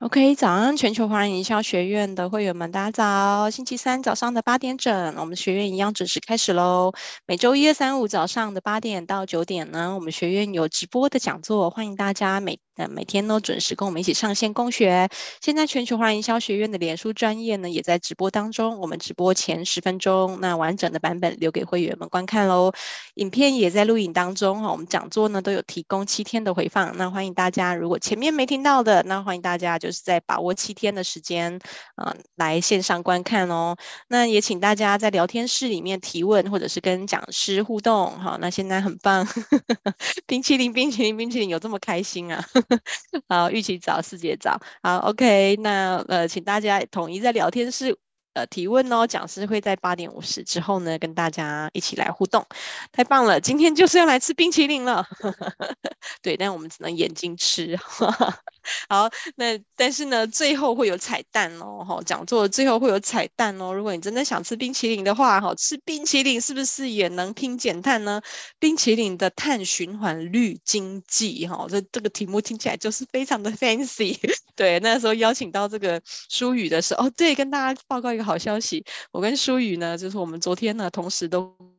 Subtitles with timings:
[0.00, 3.50] OK，早安，全球华人营销学院的会员们，大家早！
[3.50, 6.92] 星期三早上的八点整，我们学院一样准时开始喽。
[7.26, 15.10] 每周一、二、三、五早上的八点到九点呢，我们学院有直播的讲座，欢迎大家每呃每天都准时跟我们一起上线共学。
[15.42, 18.78] 现在全球化营销学院的脸书专业呢，也在直播当中。
[18.78, 22.72] 我们直播前十分钟，那完整的版本留给会员们观看喽。
[23.16, 29.92] 影片也在录影当中哈，我们讲座呢都有提供七天的回放，那欢迎大家，如果前面没听到的，那欢迎大家就。
[29.92, 31.58] 是在把握七天的时间，
[31.96, 33.76] 啊、来线上观看哦。
[34.06, 38.10] 那也请大家在聊天室里面提问，或者是跟讲师互动。
[38.20, 39.26] 哈，那现在很棒，
[40.28, 42.44] 冰淇淋，冰淇淋，冰淇淋，有这么开心啊？
[43.28, 45.56] 好，玉琪早，四姐早，好，OK。
[45.56, 47.98] 那呃，请大家统一在聊天室
[48.34, 49.06] 呃提问哦。
[49.06, 52.46] 讲师会在八点五十之后呢，跟大家一起来互动。
[52.92, 55.06] 太棒了，今天就是要来吃冰淇淋了。
[56.22, 57.78] 对，但我们只能眼睛吃。
[58.88, 63.72] 好，那但是呢，最后会有彩蛋哦，哈，讲座最后会有彩蛋哦。
[63.72, 68.20] 如果你真的想吃冰淇淋的话，哈，吃冰淇淋是不是也能拼减碳呢？
[68.58, 74.18] 冰淇淋的碳循环绿经济，哈，这这个题目听起来就是非常的 fancy。
[74.56, 81.77] 对，那时候邀请到这个舒宇的时候，哦，对，跟大家报告一个好消息，我跟舒宇呢，就是我们昨天呢，同时都。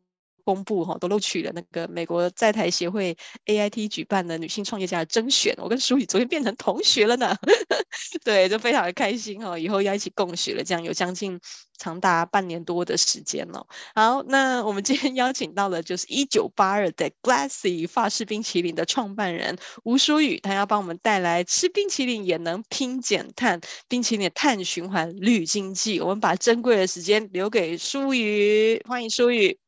[0.49, 7.35] 公布哈，都录取了那个美国在台协会 AIT 举办的女性创业家的甄选，我跟舒宇昨天变成同学了呢，
[8.25, 11.39] 对，就非常的开心哈，以后要一起共学了，这样有将近
[11.77, 13.63] 长达半年多的时间了。
[13.93, 25.99] 好，那我们今天邀请到的就是一九八二的 Glassy 法式冰淇淋的创办人吴舒宇，他要帮我们带来吃冰淇淋也能拼减碳，冰淇淋碳循环绿经济。
[25.99, 29.59] 我们把珍贵的时间留给舒宇，欢迎舒宇。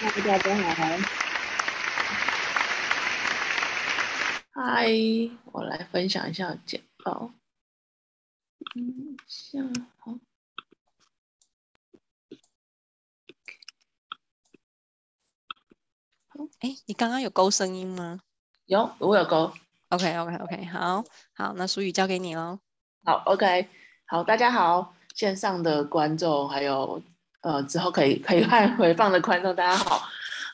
[0.00, 0.84] 大家好，
[4.52, 4.86] 嗨，
[5.50, 7.32] 我来分享一下简报。
[8.76, 9.58] 嗯，下
[9.98, 10.12] 好。
[16.28, 18.20] 好，哎，你刚刚有勾声音吗？
[18.66, 19.52] 有，我有勾。
[19.88, 22.60] OK，OK，OK，okay, okay, okay, 好，好，那淑宇交给你喽。
[23.02, 23.68] 好，OK，
[24.06, 27.02] 好，大家好，线上的观众还有。
[27.40, 30.02] 呃，之后可以可以看 回放的观众，大家好，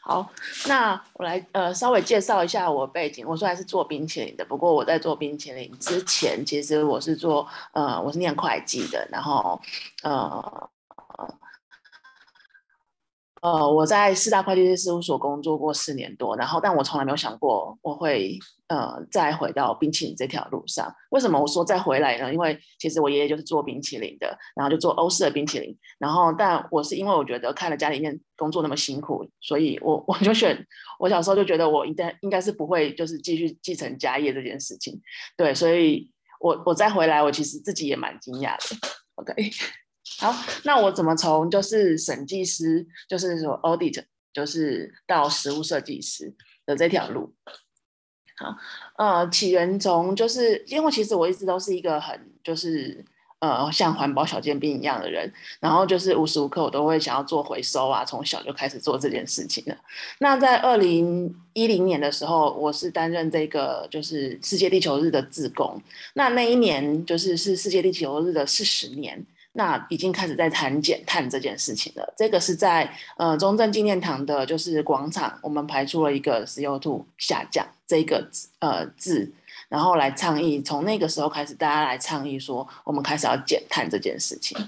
[0.02, 0.30] 好，
[0.66, 3.26] 那我来呃稍微介绍一下我背景。
[3.26, 9.60] 我虽然是做冰淇淋的，不过我在做冰淇淋之前，其实我是做呃我是念会计的，然后
[10.02, 10.68] 呃。
[13.44, 18.38] 呃，我在四大会计师事务所工作过四年多，然后但我从来没有想过我会
[18.68, 20.90] 呃再回到冰淇淋这条路上。
[21.10, 22.32] 为什么我说再回来呢？
[22.32, 25.76] 因为其实我爷爷就是做冰淇淋的，然后就做欧式的冰淇淋。
[25.98, 30.66] 然后但我是因为我觉得看了家里面工作那么辛苦，所以我我就选
[30.98, 34.98] 我小时候就觉得我应该应该是不会就是继续继承家业这件事情。
[35.36, 38.88] 对，所以我我再回来，我其实自己也蛮惊讶的。
[39.16, 39.34] OK。
[40.18, 40.34] 好，
[40.64, 46.32] 那我怎么从就是审计师，就是说 audit，就是到实物设计师
[46.66, 47.34] 的这条路？
[48.36, 48.56] 好，
[48.98, 53.02] 呃，起源从就是因为其实我一直都是一个很就是
[53.38, 59.76] 呃像环保小尖兵一样的人，然后就是无时无刻我都会想要做回收啊，从小就开始做这件事情了。
[60.18, 65.80] 那在二零一零年的时候，我是担任这个就是世界地球日的志工，
[66.14, 69.24] 那那一年就是是世界地球日的四十年。
[69.56, 72.14] 那已经开始在谈减碳这件事情了。
[72.16, 78.28] 这个是在呃中正纪念堂的，就是广场，我们排出了一个 CO2 下降这个
[78.58, 79.32] 呃字，
[79.68, 80.60] 然后来倡议。
[80.60, 84.58] 从那个时候开始，大家来倡议说，我们开始要减碳这件事情。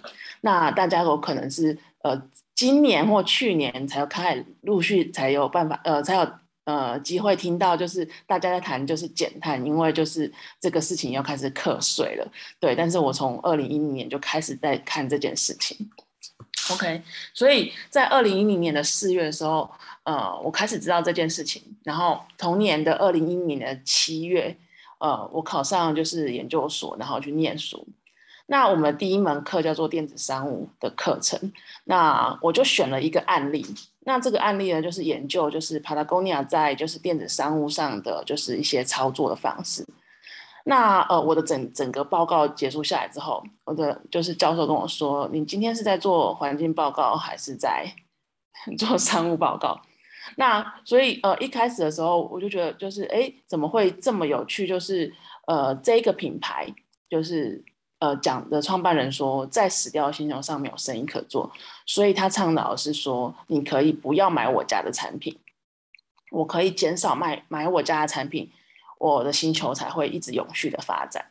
[0.40, 2.22] 那大家有可能是呃
[2.54, 6.28] 今年或去年才有开始陆续才有办法呃才有。
[6.66, 12.28] 呃，机会听到就是大家在谈就是减碳，因为就是这个事情要开始课税了，
[12.58, 12.74] 对。
[12.74, 15.88] 但是我从二零一零年就开始在看这件事情
[16.72, 17.00] ，OK。
[17.32, 19.70] 所以在二零一零年的四月的时候，
[20.02, 21.62] 呃，我开始知道这件事情。
[21.84, 24.56] 然后同年的二零一零年的七月，
[24.98, 27.86] 呃，我考上就是研究所，然后去念书。
[28.46, 31.52] 那我们第一门课叫做电子商务的课程，
[31.84, 33.64] 那我就选了一个案例。
[34.08, 39.84] 那这个案例呢，就是研究就是 Patagonia 在就是电子商务上的就是一些操作的方式。
[40.64, 47.84] 那呃，我的整整个报告结束下来之后，我的就是教授跟我说：“你今天是在做环境报告还是在
[48.78, 49.76] 做商务报告？”
[50.38, 54.68] 那所以呃，一开始的时候我就觉得就是哎，怎么会这么有趣？
[54.68, 55.12] 就是
[55.48, 56.72] 呃，这个品牌
[57.10, 57.64] 就是。
[57.98, 61.50] 呃，讲的创办人说，在死掉的星球上没有生意可做，
[61.86, 65.38] 所以他倡导是说，你可以不要买我家的产品，
[66.30, 68.52] 我可以减少卖买我家的产品，
[68.98, 71.24] 我的星球才会一直永续的发展。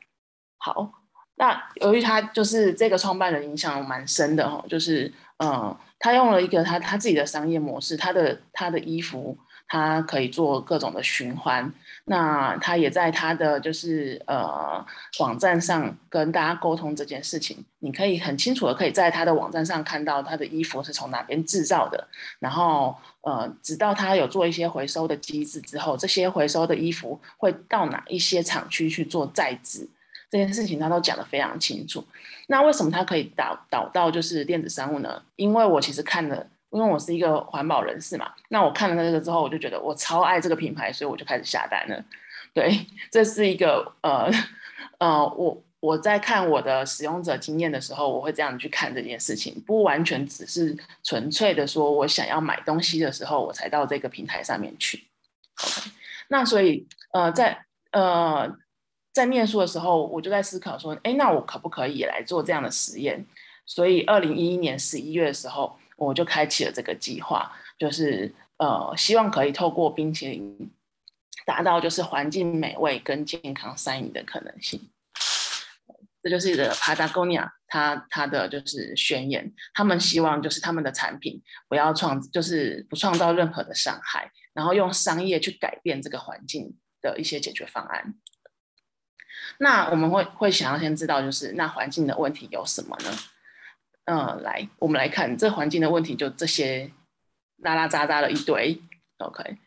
[0.58, 0.92] 好，
[1.36, 9.38] 那由于他就是这个创办人影响蛮深的哈，就是嗯，他用了一个他他自己的商业模式，他的他的衣服。
[9.68, 11.74] 他可以做各种的循环，
[12.08, 14.86] 那他也在他的就是呃
[15.20, 17.66] 网站上跟大家沟通这件事情。
[17.80, 22.08] 你可以很清楚的可以在他的网站上看到他的衣服是从哪边制造的，
[22.38, 29.90] 然后呃直到他有做一些回收的机制之后，这些回收的衣服会到哪一些厂区去做再制，
[30.30, 32.06] 这件事情他都讲得非常清楚。
[32.48, 35.22] 那为什么他可以导导到就是电子商务呢？
[35.36, 36.46] 因为我其实看了。
[36.76, 42.04] 因为我是一个环保人士嘛，那我看了那个之后，我就觉得我超爱这个品牌，所以我就开始下单了。
[42.54, 44.30] 对，这是一个呃
[44.98, 55.06] 呃，我我在看我的使用者经验的时候，我会这样去看这件事情，不完全只是纯粹的说我想要买东西的时候，我才到这个平台上面去。
[56.28, 58.54] 那所以呃，在呃
[59.14, 63.26] 在念书的时候，我就在思考说，哎，那我可不可以来做这样的实验？
[63.66, 65.78] 所以二零一一年十一月的时候。
[65.96, 70.72] 我就开启了这个计划，就是呃，希望可以透过冰淇淋
[71.46, 74.90] 达到就是环境美味跟健康三赢的可能性。
[76.24, 81.40] 这就是一个 Patagonia 他他的就是宣言，他们希望就是他们的产品
[81.70, 88.16] 不要创，就是不创造任何的伤害，然后用商业去改变这个环境的一些解决方案。
[89.60, 93.12] 那我们会会想要先知道，就是那环境的问题有什么呢？
[94.06, 96.92] 嗯，来，我们来看这环境的问题，就这些
[97.58, 98.80] 拉拉杂杂的一堆
[99.18, 99.58] ，OK。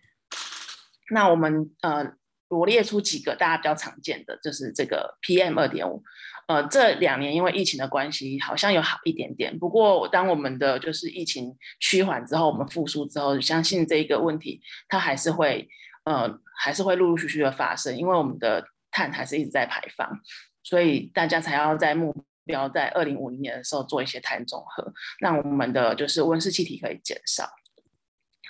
[1.11, 2.12] 那我们呃
[2.49, 6.05] 罗列出几个大家比较常见的，就是这个 PM 二点五。
[6.46, 9.58] 呃，这两年因为疫情的关系，好像有好一点点。
[9.58, 15.69] 不过当我们的就是疫情趋缓之后，我们复苏之后，相信这一个问题它还是会
[16.05, 20.20] 呃还是会陆陆续续的发生，因为我们的碳还是一直在排放，
[20.62, 22.25] 所以大家才要在目。
[22.48, 27.48] 标在二零五零年的时候做一些碳中和，让我们的就是温室气体可以减少。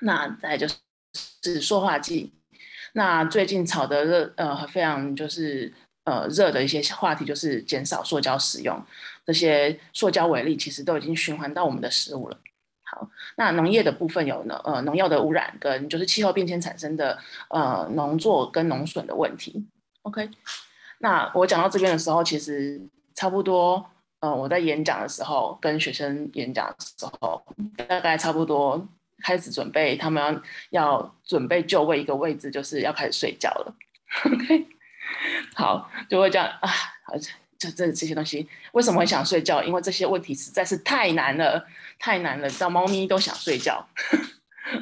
[0.00, 0.76] 那再就是
[1.42, 2.32] 是塑化剂，
[2.92, 5.74] 那最近炒的热呃非常就是
[6.04, 8.80] 呃热的一些话题就是减少塑胶使用，
[9.26, 12.38] 这些塑胶微粒其实都已经循环到我们的食物了。
[12.84, 17.18] 好，那农业的部分有呢呃农药的污染跟就是气候变迁产生的
[17.50, 19.66] 呃农作跟农损的问题。
[20.02, 20.30] OK，
[20.98, 22.80] 那我讲到这边的时候，其实。
[23.18, 23.84] 差不多，
[24.20, 27.42] 呃，我在演讲的时候，跟学生演讲的时候，
[27.76, 28.86] 大概差不多
[29.24, 33.74] 开始准备，他们要准备就位一个位置，就是要开始睡觉了。
[34.24, 34.68] OK，
[35.56, 37.14] 好，就会这样啊，好
[37.58, 39.64] 这这这些东西为什么会想睡觉？
[39.64, 41.66] 因为这些问题实在是太难了，
[41.98, 43.84] 太难了，到猫咪都想睡觉。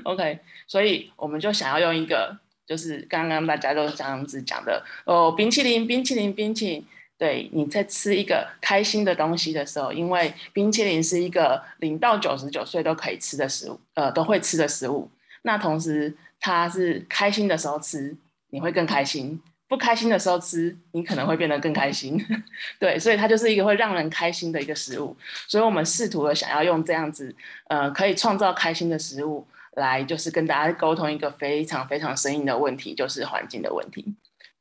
[0.05, 2.37] OK，所以我们就想要用一个，
[2.67, 6.87] 就是刚刚大家都这样子讲的哦，冰淇淋，冰淇淋，冰淇淋。
[7.18, 15.10] 对，你在吃一个开心的东西的时候，因为冰淇淋是一个零到九十九岁都可以吃的食物，呃，都会吃的食物。
[15.42, 18.14] 那同时，它是开心的时候吃，
[18.50, 22.22] 你会更开心；不开心的时候吃，你可能会变得更开心。
[22.78, 25.16] 对，所以它就是一个会让人开心的一个食物。
[25.48, 27.34] 所以我们试图的想要用这样子，
[27.68, 29.46] 呃，可以创造开心的食物，
[29.76, 34.14] 来就是跟大家沟通一个非常非常生硬的问题，就是环境的问题。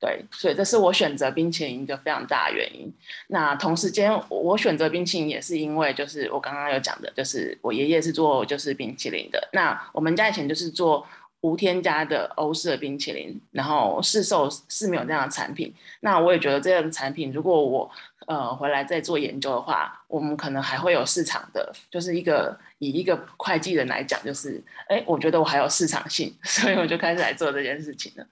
[0.05, 2.93] 对，所以这是我选择冰淇淋一个非常大的原因。
[3.27, 9.49] 那同时间，我选择冰淇淋也是因为，就是我刚刚有讲的，就是我爷爷是做就是冰淇淋的。
[9.53, 11.03] 那我们家以前就是做
[11.41, 15.73] 无添加的欧式的冰淇淋，然后市售是没有这样的产品。
[16.01, 17.89] 那我也觉得这样的产品，如果我
[18.27, 28.25] 呃回来再做研究的话，我们可能还会有市场的，就是一个以一个会计人来讲，就是哎，我觉得我还有市场性， 所以我就开始来做这件事情了。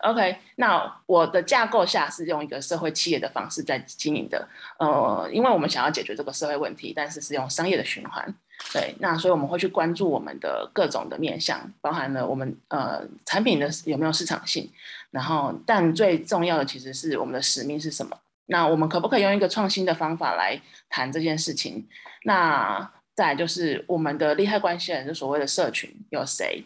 [0.00, 4.46] OK，那我的架构下是用一个社会企业的方式在经营的，
[4.78, 8.34] 呃，因为我们想要解决这个社会问题，但是是用商业的循环，
[8.72, 14.70] 对，那所以我们会去关注我们的各种的面向，包含了我们呃产品的有没有市场性，
[15.10, 18.16] 然后但最重要的其实是我们的使命是什么，
[18.46, 21.86] 那我们可不可以用一个创新的方法来谈这件事情？
[22.24, 26.62] 那再就是我们的利害关系人，就所谓的社群有谁？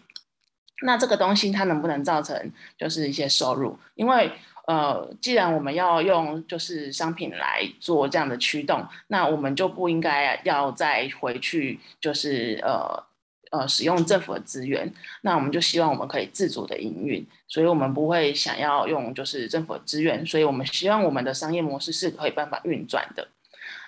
[0.82, 3.78] 那这个东西它能不能造成就是一些收入？
[3.94, 4.32] 因为
[4.66, 13.02] 呃，既然我们要用就是商品来做这样的驱动，那我们就不应该要再回去就是呃
[13.50, 14.92] 呃使用政府的资源。
[15.22, 23.26] 那我们就希望我们可以自主的营运，所以我们不会想要用就是政府的资源，所以我们希望我们的商业模式是可以办法运转的。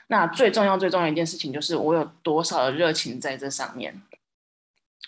[0.08, 4.02] 那最重要最重要一件事情就是我有多少的热情在这上面。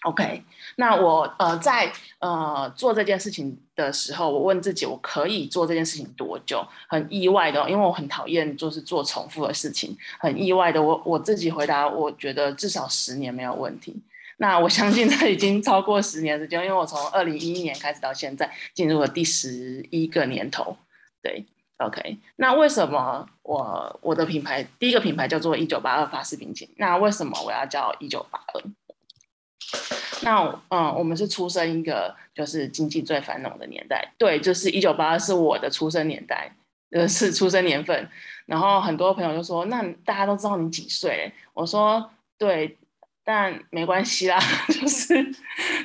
[0.05, 0.45] OK，
[0.76, 6.66] 那我呃在呃做这件事情的时候，我问自己，我可以做这件事情多久？
[6.88, 9.97] 很意外的，因为我很讨厌就是做重复的事情。
[10.19, 13.95] 很意外的，我我自己回答，我觉得至少十年没有问题。
[14.38, 20.76] 那我相信这已经超过十年时间，因为我从二零一一年开始到现在，进入了第十一个年头。
[21.23, 21.47] 对
[21.78, 26.75] ，OK，那为什么我我的品牌第一个品牌叫做一九八二法式冰淇淋？
[26.78, 28.62] 那为什么我要叫一九八二？
[30.23, 36.54] 那嗯，我们是出生一个就是经济最繁荣的年代，对，就是一九八二是我的出生年代，
[36.90, 38.09] 呃，是 出生年份。
[38.47, 41.33] 然后很多朋友就说，那大家都知道你几岁？
[41.54, 42.76] 我说对，
[43.25, 45.14] 但没关系啦， 就是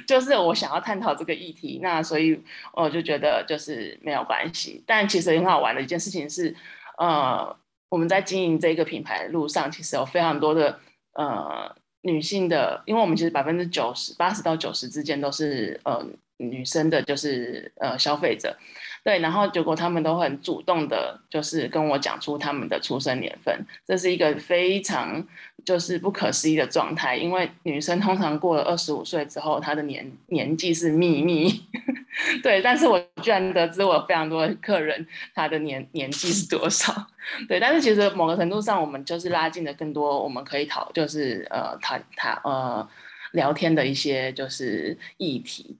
[0.05, 2.41] 就是我想要探讨这个议题，那所以
[2.73, 4.83] 我就觉得就是没有关系。
[4.85, 6.53] 但其实很好玩的一件事情是，
[6.97, 7.55] 呃，
[7.89, 10.79] 我们在经营这个品牌的路上，其实有非常多的
[11.13, 11.75] 呃。
[12.01, 16.05] 女性的，因为我们其实百分之九十八十到九十之间都是呃
[16.39, 18.57] 女生的，就是呃消费者，
[19.03, 25.25] 对，然后结果他们都很主动的，就是跟我讲出他们的出生年份，这是一个非常
[25.65, 31.49] 就是不可思议的状态，因为女生通常过了二十五岁之后，她的年年纪是秘密，
[32.41, 35.05] 对，但是我居然得知我非常多的客人
[35.35, 36.93] 她的年年纪是多少。
[37.47, 42.87] 对，但是其实某个程度上，我们就是拉近了更多我们可以讨，就是呃谈谈呃
[43.33, 45.77] 聊天的一些就是议题。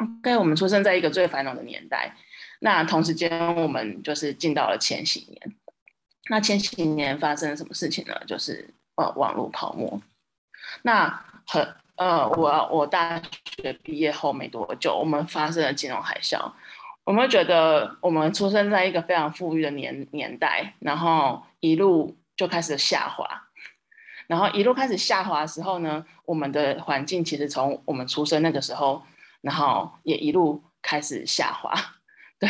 [0.00, 2.14] OK，我们出生在一个最繁荣的年代，
[2.60, 5.54] 那同时间我们就是进到了千禧年。
[6.30, 8.14] 那千禧年发生了什么事情呢？
[8.26, 10.00] 就是呃网络泡沫。
[10.82, 16.52] 那很呃我我大学毕业后没多久，我们发生了金融海啸。
[17.04, 23.48] 我们觉得我们出生在一个非常富裕的年年代，然后一路就开始下滑，
[24.28, 29.02] 然后一路开始下滑的时候呢，我们的环境其实从我们出生那个时候，
[29.40, 31.72] 然后也一路开始下滑。
[32.38, 32.48] 对，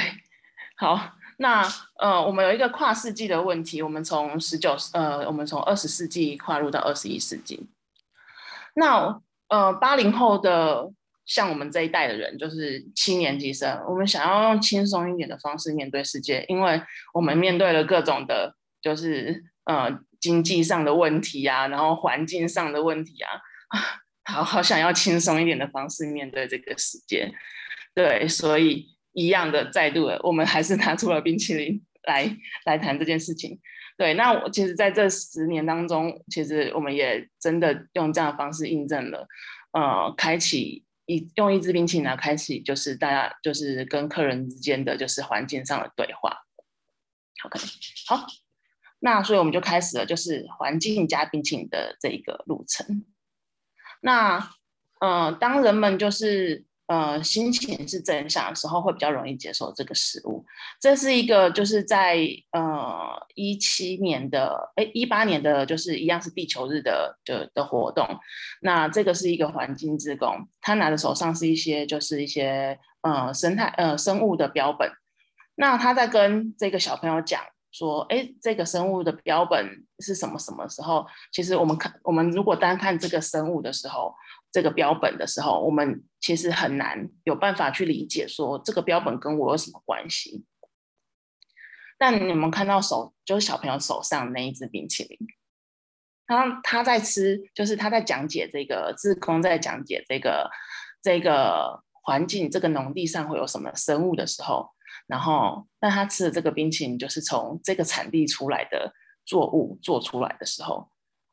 [0.77, 1.63] 好，那
[1.99, 7.69] 呃，我们有一个跨世纪的问题，我们从十九呃，我们从二十世纪跨入到二十一世纪。
[8.75, 10.93] 那呃，八零后的。
[11.27, 16.83] 像我们这一代的人，就是七年级生，我们想要用轻松一点的方式面对世界，因为
[17.15, 23.39] 我们面对了各种的，就是呃经济上的问题啊，然后环境上的问题啊，
[24.31, 27.33] 好好想要轻松一点的方式面对这个时间。
[27.95, 33.61] 对，所以一样的，再度的，我们还是拿出了冰淇淋来来谈这件事情。
[33.99, 39.27] 对，那我其实在这十年当中，其实我们也真的用这样的方式印证了，
[39.73, 40.85] 呃，开启。
[41.07, 46.31] 一用一支冰淇淋来开启，就是大家就是跟客人之间的就是环境上的对话。
[47.45, 47.59] OK，
[48.07, 48.25] 好，
[49.01, 53.05] 那所以我们就开始了，就是环境加冰淇淋的这一个路程。
[54.01, 54.51] 那
[55.01, 56.65] 呃，当人们就是。
[56.91, 60.45] 呃，心情是正向的时候，会比较容易接受这个食物。
[60.81, 62.19] 这是一个就是在
[62.51, 68.05] 呃一七年的，哎一八年的，就是一样是地球日的的的活动。
[68.61, 74.91] 那这个是一个环境志工，他拿的手上是一些就是一些呃生态呃生物的标本。
[75.55, 77.41] 那他在跟这个小朋友讲
[77.73, 81.07] 说，哎，这个生物的标本是什么什么时候？
[81.33, 84.15] 其实我们看我们如果单看这个生物的时候。
[84.53, 90.45] 这个标本的时候，我们其实很难有办法去理解说这个标本跟我有什么关系。
[91.97, 95.17] 但你们看到手，就是小朋友手上那一只冰淇淋，
[96.27, 100.51] 他他在吃，就是他在讲解这个志空在讲解这个
[101.01, 104.69] 这个环境，这个农地上会有什么生物的时候，
[105.11, 108.93] 然后但他吃的这个冰淇淋就是从这个产地出来的
[109.27, 110.89] 作物做出来的时候。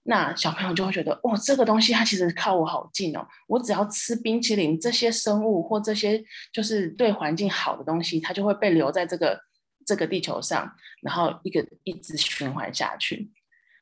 [0.09, 3.27] 那小朋友就会觉得，哇，这个东西它其实靠我好近哦！
[3.45, 9.37] 我只要吃冰淇淋，这些生物或这些就是对环境好的东西，它就会被留在这个
[9.85, 13.29] 这个地球上，然后一个一直循环下去。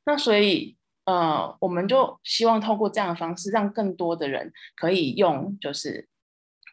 [0.03, 0.75] 那所以，
[1.05, 6.09] 呃，我们就希望透过这样的方式，让更多的人可以用就是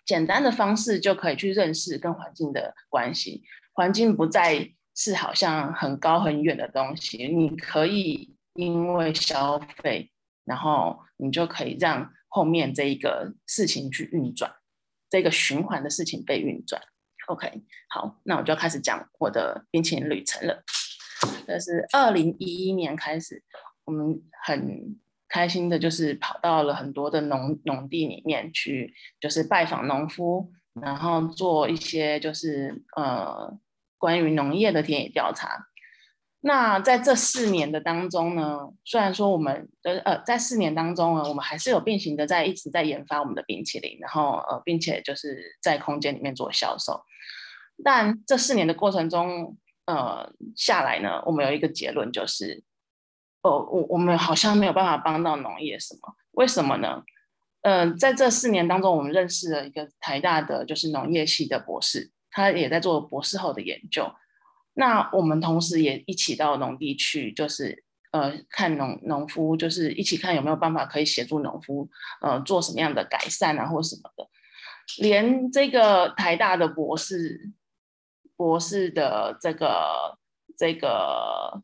[0.05, 3.43] 简单的方式，就可以去认识跟环境的关系。
[3.73, 8.37] 环境不再是好像很高很远的东西，你可以。
[8.55, 10.13] 因为消费，
[10.45, 14.55] 然后你就可以让后面这一个事情去运转，
[15.09, 16.83] 这个循环的事情被运转。
[17.29, 17.51] OK，
[17.89, 20.63] 好，那我就开始讲我的冰淇淋旅程了。
[21.47, 23.43] 这是二零一一年开始，
[23.87, 25.01] 我们很
[25.33, 33.59] 开心的，就是跑到了很多的农农地里面去，就是拜访农夫，然后做一些就是呃
[33.97, 35.69] 关于农业的田野调查。
[36.45, 47.01] 那在这四年的当中呢，虽然说我们呃呃在四年当中呢，我们还是有并行的在一直在研发我们的冰淇淋，然后呃并且就是在空间里面做销售。
[47.83, 52.63] 但这四年的过程中，呃下来呢，我们有一个结论就是，
[53.43, 56.15] 哦我我们好像没有办法帮到农业什么？
[56.33, 57.03] 为什么呢？
[57.63, 64.13] 嗯、在这四年当中，我们认识了一个台大的就是农业系的博士，他也在做博士后的研究。
[64.75, 71.89] 那我们同时也一起到农地去，就是呃看农农夫，就是一起看有没有办法可以协助农夫
[72.21, 74.29] 呃做什么样的改善啊，或什么的。
[74.99, 77.53] 连这个台大的博士
[78.35, 80.19] 博士的这个
[80.57, 81.63] 这个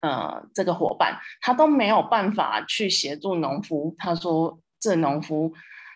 [0.00, 3.94] 呃这个伙伴，他都没有办法去协助农夫。
[3.98, 5.52] 他说这农夫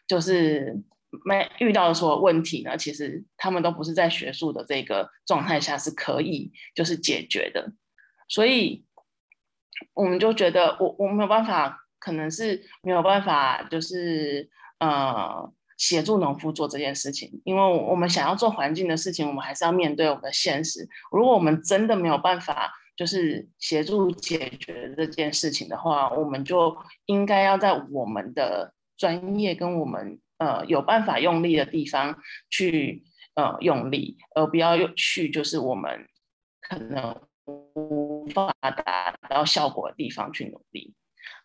[0.07, 0.83] 就是。
[1.25, 7.73] 没遇到的所有问题呢，其实他们都不是在学术的这个状态下是可以就是解决的，
[8.27, 8.85] 所以
[9.93, 20.89] 我们就觉得我我没有办法，可能是没有办法，就是呃协助农夫做这件事情，因为我们想要做环境的事情，我们还是要面对我们的现实。
[21.13, 30.21] 如果我们真的没有办法，就是协助解决这件事情的话，我们就应该要在我们的专业跟我们。
[30.37, 32.19] 呃，有办法用力的地方
[32.51, 33.05] 去
[33.37, 36.09] 呃用力，而不要去就是我们
[36.61, 40.93] 可能无法达到效果的地方去努力。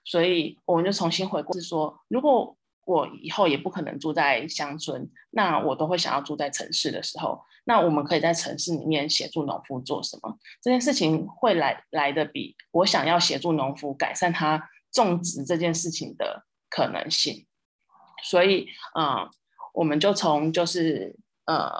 [0.04, 2.58] 所以我们就重新回顾，是说，如果
[2.90, 10.40] 我以后也不可能住在乡村，那我都会想要住在城市的时候，那我们可以在城市里面协助农夫做什么？
[10.60, 17.46] 这件事情会来来的比我想要协助农夫改善他种植这件事情的可能性。
[18.24, 18.68] 所以，
[18.98, 19.30] 嗯，
[19.76, 21.16] 我们就从就是
[21.46, 21.72] 呃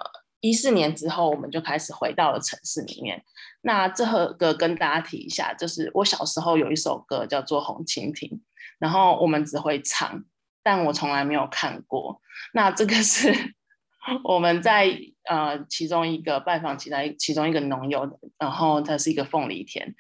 [0.42, 3.24] 一四年之后，我们就开始回到了城市里面。
[3.62, 4.06] 那这
[4.38, 8.30] 个跟大家提一下，就是我小时候有一首歌叫做《红蜻蜓》，
[8.78, 10.24] 然后我们只会唱，
[10.70, 12.22] 但我从来没有看过。
[12.54, 13.34] 那这个是
[14.24, 14.96] 我们在
[15.28, 19.96] 呃其中一个拜访其他其中一个农友，然后它是一个凤梨田，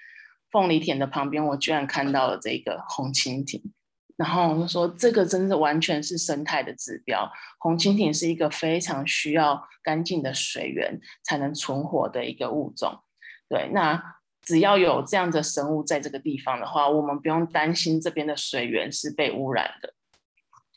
[0.51, 3.59] 凤梨田的旁边，我居然看到了这个红蜻蜓。
[4.15, 7.27] 然后我就说，这个真的完全是生态的指标。
[7.57, 12.99] 红蜻蜓是一个非常需要干净的水源才能存活的一个物种。
[13.49, 13.99] 对，那
[14.43, 19.95] 只要有这样的生物在这个地方的话，我们不用担心这边的水源是被污染的。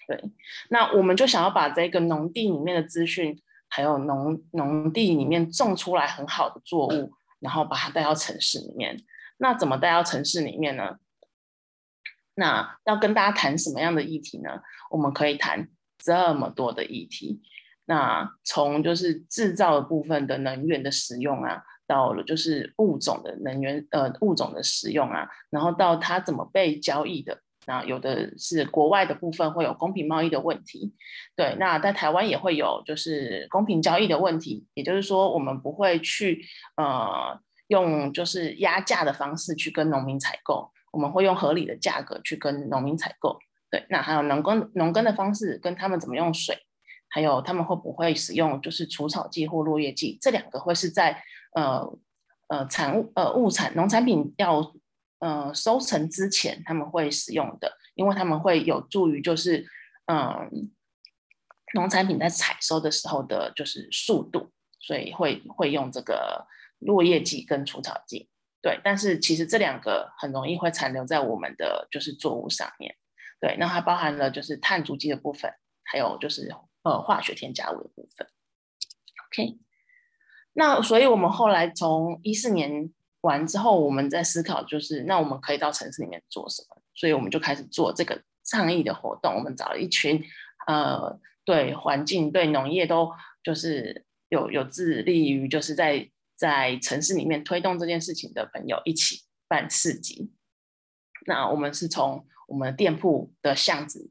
[0.08, 0.22] 对，
[0.70, 9.00] 那我们就想要把这个农地里面的资讯，还有农农地里面种出来很好的作物，然后把它带到城市里面。
[9.38, 10.98] 那怎么带到城市里面呢？
[12.34, 14.60] 那要跟大家谈什么样的议题呢？
[14.90, 17.42] 我们可以谈这么多的议题。
[17.84, 27.40] 那从就是制造的部分的能源的使用啊，到了就是物种的能源呃物种的使用啊，然后到它怎么被交易的。
[27.66, 30.92] 那有的是国外的部分会有公平贸易的问题，
[31.36, 31.56] 对。
[31.58, 36.44] 那在台湾也会有就是公平交易的问题，也就是说我们不会去
[36.76, 40.70] 呃用就是压价的方式去跟农民采购。
[40.92, 43.38] 我们会用合理的价格去跟农民采购，
[43.70, 46.54] 对，那还有农耕农耕的方式，跟他们怎么用水，
[47.08, 51.22] 还有他们会不会使用就是除草剂或落叶剂，这两个会是在
[51.54, 51.98] 呃
[52.48, 54.60] 呃产物呃物产农产品要
[55.22, 59.64] 呃收成之前他们会使用的，因为他们会有助于就是
[60.06, 60.68] 嗯、
[61.74, 66.46] 农产品在采收的时候的就是速度，所以会会用这个
[66.80, 68.28] 落叶剂跟除草剂。
[68.60, 72.96] 对，但是其实这两个很容易会残留在我们的就是作物上面。
[73.40, 75.52] 对，那它包含了就是碳足迹的部分，
[75.84, 78.28] 还有就是呃化学添加物的部分。
[79.28, 79.58] OK，
[80.52, 86.80] 那所以我们后来从一四年完之后，我们在思考就是那我们可以到城市里面做什么？
[86.94, 89.34] 所以我们就开始做这个倡议的活动。
[89.34, 90.22] 我们找了一群
[90.68, 93.10] 呃对环境、对农业都
[93.42, 96.08] 就是有有致力于就是在。
[96.34, 100.32] 在城市里面推动这件事情的朋友一起办市集。
[101.24, 104.10] 那我们是从我们店铺的巷子，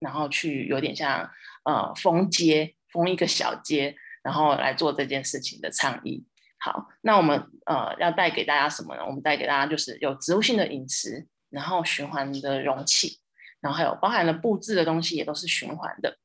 [0.00, 1.30] 然后去有点像
[1.62, 6.26] 呃封街，封一个小街，然后来做这件事情的倡议。
[6.60, 9.02] 好，那我们呃要带给大家什么呢？
[9.04, 13.18] 我们带给大家就是有植物性的饮食，然后循环的容器，
[13.60, 16.16] 然后还有包含了布置的东西也都是循环的，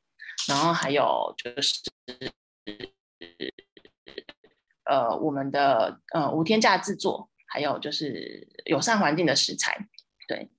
[0.48, 1.82] 然后还有就是。
[4.88, 9.76] 呃，我们的呃无添加制作，还有就是友善环境的食材，
[10.28, 10.52] 对。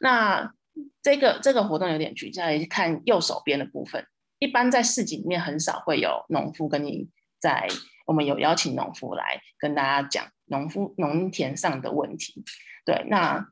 [0.00, 0.54] 那
[1.02, 4.06] 这个这个活动有点聚焦，来看右手边的部分。
[4.38, 7.68] 一般在市集里面很少会有农夫跟你在，
[8.04, 12.44] 我们有邀请农夫来跟大家讲农夫农田上的问题。
[12.84, 13.46] 对，那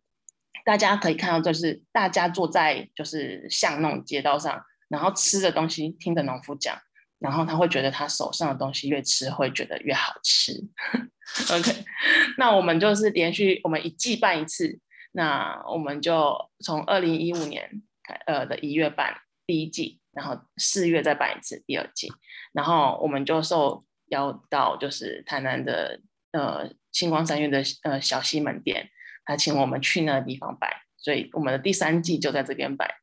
[0.65, 6.79] 大家可以看到，就是大家坐在就是巷弄街道上，然后吃的东西听着农夫讲，
[7.19, 10.53] 然后他会觉得他手上的东西越吃会觉得越好吃。
[11.51, 11.73] OK，
[12.37, 14.79] 那我们就是连续我们一季办一次，
[15.12, 17.83] 那我们就从二零一五年
[18.27, 22.12] 呃的一月办第一季，然后四月再办一次第二季，
[22.53, 28.88] 然后我们就受邀到就是台南的呃星光三月的呃小西门店。
[29.25, 32.96] 他请我们去那个地方摆，所以我们的第三季就在这边摆。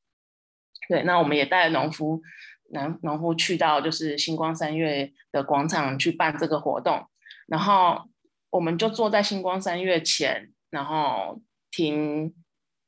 [0.90, 2.22] 对，那我们也带了农夫，
[2.72, 7.08] 农农夫去到就是星光三月的广场去办这个活动，
[7.48, 8.10] 然后
[8.50, 11.42] 我们就坐在星光三月前，然后
[11.72, 12.36] 听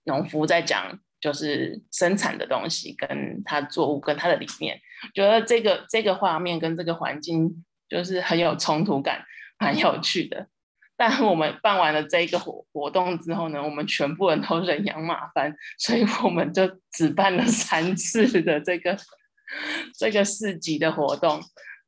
[0.04, 4.78] 农夫在讲，就是生产的东西，跟他作物跟他的理念，
[5.16, 9.22] 觉得这个这个画面跟这个环境就是很有冲突感，
[9.60, 10.48] 蛮有趣的。
[10.96, 18.96] 但我们办完了这个活活动之后呢，我们全部人都人仰马翻，所以我们就只办了三次的这个
[20.00, 21.42] 这个市集的活动。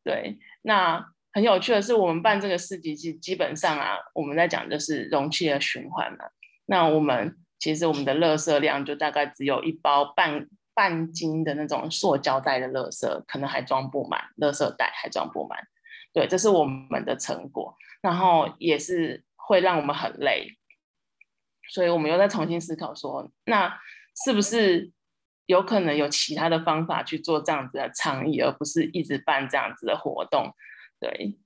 [0.04, 6.26] 对，那很有趣的是，我们办这个市集基基本上啊，我们在讲的是容器的循环嘛。
[6.66, 15.60] 那我们其实我们的垃圾量就大概只有一包半半斤的那种塑胶袋的垃圾，可能还装不满，垃圾袋还装不满。
[16.14, 17.76] 对，这是我们的成果。
[18.02, 20.58] 然后也是会让我们很累，
[21.70, 23.80] 所以我们又在重新思考说，那
[24.26, 24.92] 是不是
[25.46, 30.54] 有可能有其他的方法去做这样子的倡议，而不是一直办这样子的活动？
[31.00, 31.38] 对，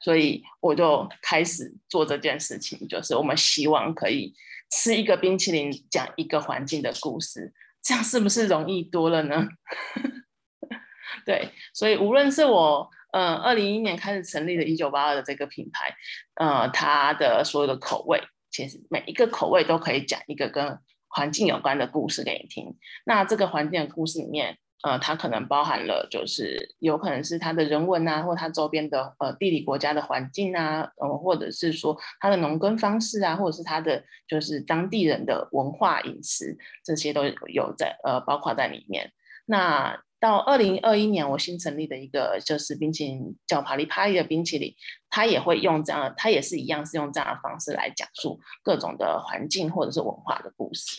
[0.00, 4.32] 所以我就开始做这件事情，就是我们希望可以
[4.70, 9.48] 吃一个冰淇淋，讲一个环境的故事，这样是不是容易多了呢？
[11.26, 12.88] 对，所以无论是我。
[13.12, 15.94] 嗯，二零一一年开始成立的“一九八二”的这个品牌，
[16.34, 18.20] 呃，它的所有的口味，
[18.50, 22.74] 其实每一个口味都可以讲一个跟环境有关的故事给你听。
[23.04, 39.12] 那这个环境的故事里面，呃，它可能包含了，就是有可能是它的人文啊，或它周边的呃地理国家的环境啊，呃，或者是说它的农耕方式啊，或者是它的就是当地人的文化饮食，这些都有在呃包括在里面。
[39.44, 44.72] 那到二零二一年，我新成立的一个就是冰淇淋叫帕里帕里的冰淇淋，
[45.10, 50.96] 它也会用这样，它也是一样是用这样的方式来讲述各种的环境或者是文化的故事。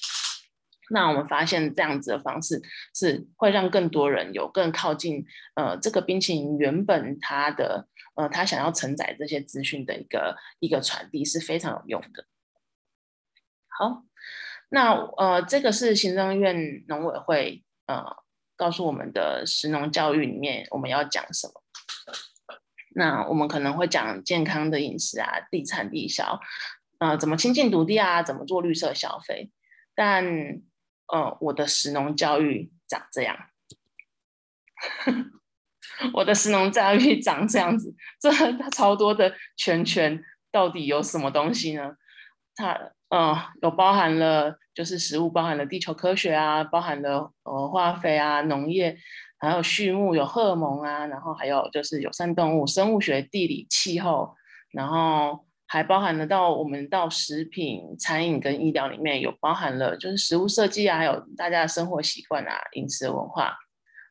[0.89, 2.62] 那我们发现这样子的方式
[2.93, 12.25] 是会让更多人有更靠近呃这个冰淇淋原本它的呃它想要承载这些资讯的一个一个传递是非常有用的。
[13.69, 14.03] 好，
[14.67, 18.21] 那呃这个是行政院农委会呃。
[18.63, 21.62] 告诉我们的食农教育里面，我们要讲什么？
[22.95, 26.39] 那我们可能会讲健康的饮食啊，地产地销，
[26.99, 29.52] 呃，怎么亲近土地啊，怎么做绿色消费。
[29.93, 30.23] 但，
[31.08, 33.38] 呃，我的食农教育长这样，
[36.13, 38.32] 我的食农教育长这样子，这
[38.69, 40.23] 超多的圈圈，
[40.54, 41.97] 到底有什么东西呢？
[42.56, 42.93] 它。
[43.15, 48.97] 嗯，有包含了就是食物，包含了地球科学啊，包含了呃化肥啊，农业，
[49.38, 54.34] 还有畜牧，有荷尔蒙啊，然后还有就是友善动物、生物学、地理、气候，
[54.71, 63.56] 然后还包含了到我们到食品、餐饮跟医疗里面有包含了就是食物设计啊，还有大家的生活习惯啊、饮食文化，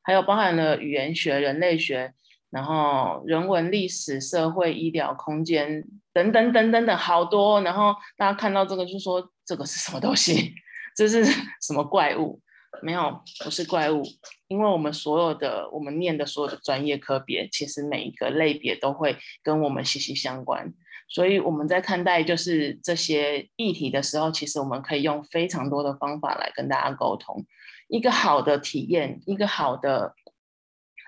[0.04, 2.14] 还有包含了语言学、人类学。
[2.52, 7.62] 然后人文、历史、社会、医疗、空间等等等等等好多。
[7.62, 10.52] 然后大家看到这个就说：“这个是什么东西？
[10.94, 12.38] 这是什么怪物？”
[12.82, 14.02] 没有，不是怪物，
[14.48, 20.72] 因为我们所有的我们念的所有的专业科别，其实每一个类别都会跟我们息息相关。
[21.08, 27.44] 所以我们在看待就是这些议题的时候，其实我们可以用非常多的方法来跟大家沟通。
[27.88, 30.14] 一个好的体验，一个好的。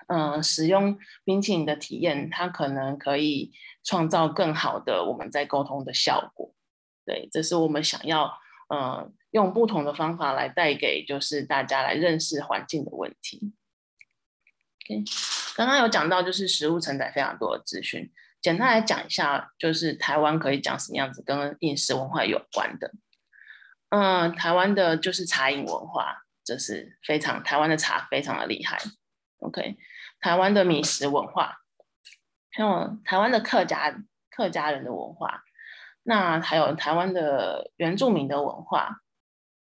[0.07, 3.51] 嗯、使用冰淇淋的体验，它可能可以
[3.83, 6.53] 创造更好的我们在沟通的效果。
[7.05, 8.37] 对，这是我们想要，
[8.69, 13.53] 呃，用不同的方法来带给就是大家来认识环境的问题。
[14.81, 15.03] OK，
[15.55, 22.91] 刚刚有讲到就是食物承载非常多的资讯，简单来讲一下，就是台湾可以讲什么样子跟饮食文化有关的。
[23.89, 28.79] 嗯、台湾的就是茶饮文化，这是非常台湾的茶非常的厉害。
[29.39, 29.77] OK。
[30.25, 31.59] 台湾的米食文化，
[32.49, 33.95] 还有台湾的客家
[34.31, 35.43] 客家人的文化，
[36.01, 39.03] 那还有台湾的原住民的文化，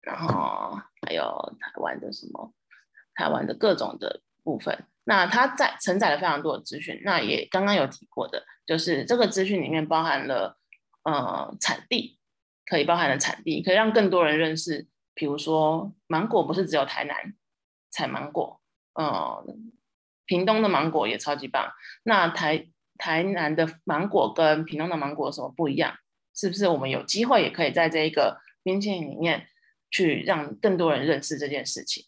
[0.01, 2.53] 然后还有台湾的什么，
[3.15, 7.01] 台湾的各种的部分，那它在承载了非常多的资讯。
[7.03, 10.59] 那也刚刚有提过的，就是这个资讯里面包含了
[11.05, 12.19] 呃产地，
[12.67, 14.87] 可以包含了产地，可以让更多人认识。
[15.15, 17.33] 比如说芒果不是只有台南
[17.89, 18.61] 产芒果，
[18.93, 19.43] 呃，
[20.25, 21.71] 屏东的芒果也超级棒。
[22.03, 25.95] 那台台南的芒果跟屏东的芒果有什么不一样？
[26.33, 29.47] 是不是我们有机会也可以在这一个边境里面
[29.89, 32.03] 去让更多人认识这件事情？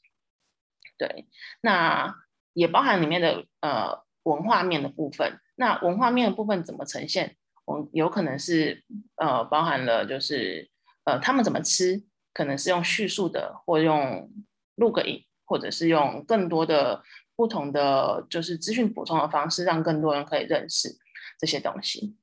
[0.98, 1.28] 对，
[1.62, 2.14] 那
[2.54, 5.40] 也包含里面的呃文化面的部分。
[5.56, 7.38] 那文化面的部分怎么呈现？
[7.66, 8.84] 我有可能是
[9.16, 10.70] 呃包含了就是
[11.06, 12.04] 呃他们怎么吃，
[12.34, 14.30] 可能是用叙述的，或用
[14.76, 17.04] 录个影，或者是用更多的
[17.38, 20.98] 不同的就是资讯补充的方式，让更多人可以认识
[21.40, 22.18] 这些东西。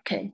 [0.00, 0.32] OK，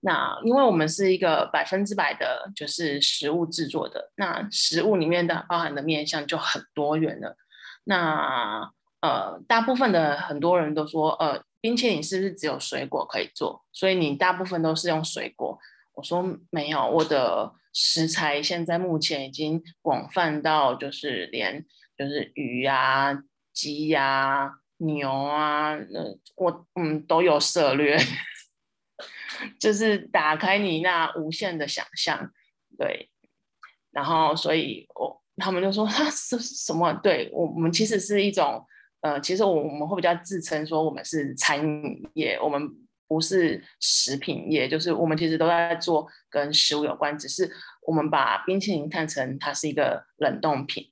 [0.00, 7.36] 那因为我们是一个百分之百的就是食物制作的，那食物里面的包含的面向就很多元了。
[7.84, 13.62] 那呃，大部分的很多人都说，呃，冰淇淋是不是只有水果可以做？
[13.72, 15.58] 所以你大部分都是用水果。
[15.94, 21.64] 我说没有，我的食材现在目前已经广泛到就是连
[21.96, 23.12] 就是鱼啊、
[23.52, 27.96] 鸡啊、牛啊，呃，我嗯都有涉略，
[29.60, 32.30] 就是打开你那无限的想象，
[32.78, 33.10] 对，
[33.90, 36.92] 然后所以我他们就说他是什么？
[37.02, 38.64] 对我我们其实是一种
[39.00, 42.68] 呃，其实我我们会比较自称说我们是餐饮业，我们。
[43.08, 47.48] 不是食品业，就是我们其实都在做跟食物有关，只是
[47.82, 50.90] 我们把冰淇淋看成它是一个冷冻品。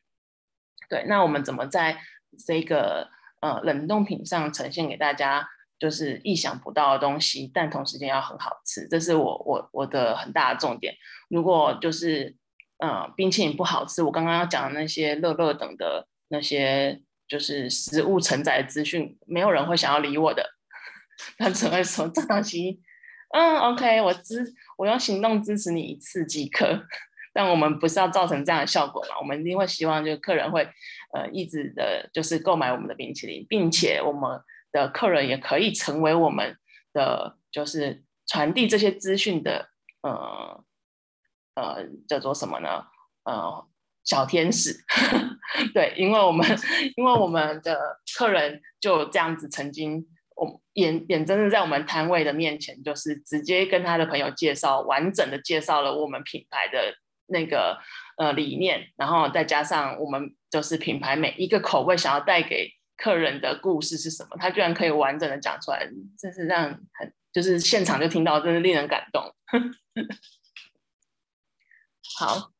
[0.88, 1.98] 对，那我们怎么在
[2.46, 3.08] 这个
[3.40, 10.94] 呃冷冻品上呈现给大家，就是意想不到的东西，但同时间要很好吃，这是我我我的很大的重点。
[11.28, 12.36] 如果就是
[12.78, 20.54] 呃冰淇淋不好吃，我刚刚要讲的那些乐乐等的那些就是食物承载资讯，没有人会想要理我的。
[21.38, 22.80] 他只会说这东西，
[23.30, 26.86] 嗯，OK，我支，我用行动支持你一次即可。
[27.34, 29.18] 但我们不是要造成这样的效果嘛？
[29.20, 30.66] 我们一定会希望，就是客人会，
[31.12, 34.40] 呃，一直的，就是购买我们的冰淇淋，并且我们
[34.72, 36.56] 的客人也可以成为我们
[36.92, 39.68] 的，就是传递这些资讯的，
[40.02, 40.64] 呃，
[41.56, 42.86] 呃，叫做什么呢？
[43.24, 43.66] 呃，
[44.04, 44.72] 小天使。
[45.74, 46.46] 对，因为我们，
[46.96, 50.06] 因为我们的客人就这样子曾经。
[50.36, 56.92] 我眼眼睁睁在我们摊位的面前，就是直接跟他的朋友介绍，完整的介绍了我们品牌的
[57.26, 57.78] 那个
[58.16, 69.34] 呃理念，然后再加上我们就是品牌每一个口味想要带给客人的故事是什么，他居然可以完整的讲出来，真是让很就是现场就听到，真是令人感动。
[72.18, 72.52] 好，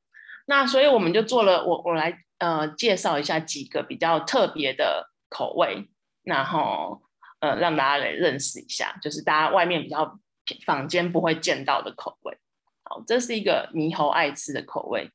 [0.47, 5.89] 那所以我们就做了，我我来呃介绍一下几个比较特别的口味，
[6.23, 7.03] 然后。
[7.41, 10.19] 呃，让大家来认识一下，就是大家外面比较
[10.65, 12.39] 坊间不会见到的口味。
[12.85, 15.11] 好，这是一个猕猴爱吃的口味。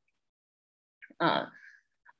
[1.18, 1.48] 嗯、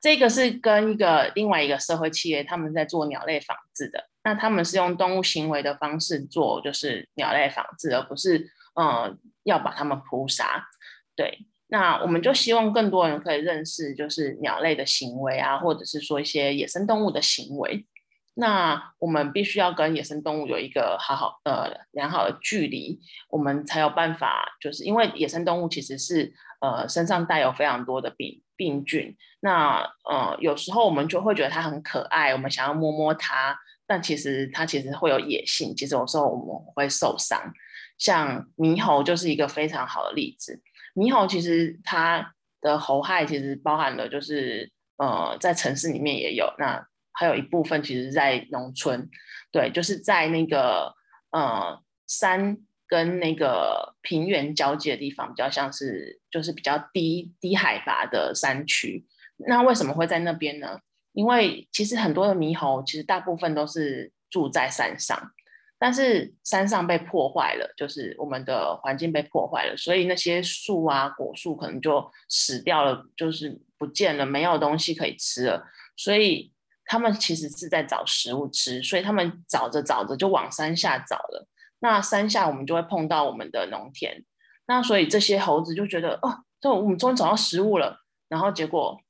[0.01, 4.09] 这个是跟一个另外一个社会企业他们在做鸟类仿制的。
[4.23, 10.69] 那他们是用动物行为的方式做，就是鸟类仿制，而不是嗯、要把它们扑杀。
[11.17, 17.87] 对，那我们就希望更多人可以认识，就是鸟类的行为啊，或者是说一些野生动物的行为。
[18.35, 37.53] 那我们必须要跟野生动物有一个好好呃良好的距离，我们才有办法，就是因为野生动物其实是呃身上带有非常多的病病菌，那呃有时候我们就会觉得它很可爱，我们想要摸摸它，但其实它其实会有野性，其实有时候我们会受伤。
[37.99, 40.63] 像猕猴就是一个非常好的例子，
[40.95, 46.87] 猕猴其实它的猴害其实包含了就是呃在城市里面也有那。
[47.13, 49.11] 还有一部分其实，在农村，
[49.53, 50.95] 对，就是在那个
[51.33, 59.07] 呃山跟那个平原交界的地方，比较像是就是比较低低海拔的山区。
[59.49, 60.79] 那为什么会在那边呢？
[61.13, 65.33] 因为其实很多的猕猴，其实大部分都是住在山上，
[65.79, 76.53] 但是山上被破坏了，就是我们的环境被破坏了，所以那些树啊果树可能就死掉了，就是不见了，没有东西可以吃了，所以。
[76.91, 81.47] 他们其实是在找食物吃，所以他们找着找着就往山下找了。
[81.79, 84.25] 那山下我们就会碰到我们的农田，
[84.67, 88.01] 那所以这些猴子就觉得哦，这我们终于找到食物了。
[88.29, 89.01] 然后结果，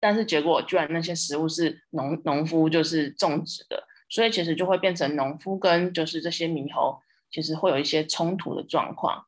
[0.00, 7.00] 但是结果居然那些食物是农农夫就是种植的，所以其实就会变成农夫跟就是这些猕猴
[7.30, 9.26] 其实会有一些冲突的状况。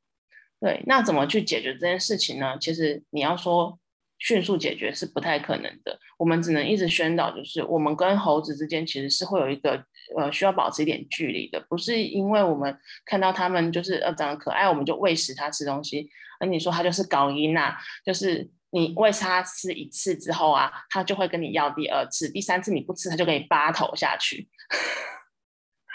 [0.59, 2.59] 对，那怎么去解决这件事情呢？
[2.61, 3.79] 其实你要说。
[4.24, 5.98] 迅速解决是不太可能的。
[6.16, 9.84] 我们只能一直宣导，就是我们跟猴子之间其实是会有一个
[10.16, 16.08] 呃需要保持一点距离的，不是因为我们看到它们就是呃长得可爱，我们就喂食它吃东西。
[16.40, 24.48] 而你说它就是搞音呐，就是你喂它吃一次之后啊，它就会跟你要第二次，第三次你不吃，它就给你扒头下去。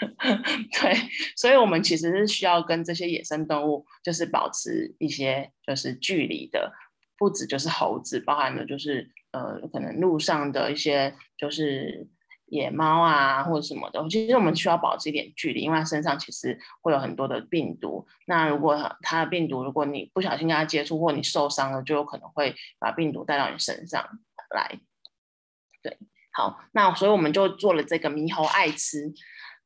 [0.00, 0.96] 对，
[1.36, 6.72] 所以，我们其实是需要跟这些野生动物，就是保持一些就是距离的，
[7.20, 12.08] 不止就是猴子，包含了就是呃，可能路上的一些就是
[12.46, 14.02] 野猫啊，或者什么的。
[14.08, 18.06] 其实我们需要保持一点距离，因为它身上其实会有很多的病毒。
[18.26, 24.02] 那如果它的病毒，如果你不小心跟它接触，或你受伤了，就有可能会把病毒带到你身上
[24.54, 24.80] 来。
[25.82, 25.98] 对，
[26.32, 29.12] 好，那所以我们就做了这个猕猴爱吃。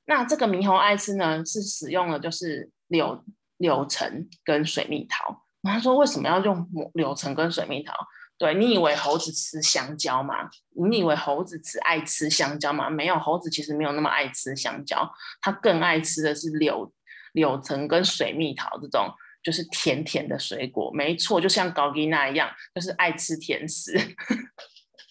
[0.07, 3.25] 那这个猕猴爱吃呢，是使用了就是柳
[3.59, 5.44] 柳橙跟水蜜桃。
[5.73, 7.93] 他说为什么要用柳橙跟水蜜桃？
[8.37, 10.51] 对，你以为猴子吃香蕉吗？
[10.89, 12.91] 你以为猴子只爱吃香蕉吗？
[12.91, 15.09] 没有，猴子其实没有那么爱吃香蕉，
[15.41, 16.93] 它更爱吃的是柳
[17.33, 19.09] 柳橙跟水蜜桃这种
[19.43, 20.91] 就是甜甜的水果。
[20.93, 23.93] 没错，就像高吉娜一样，就是爱吃甜食。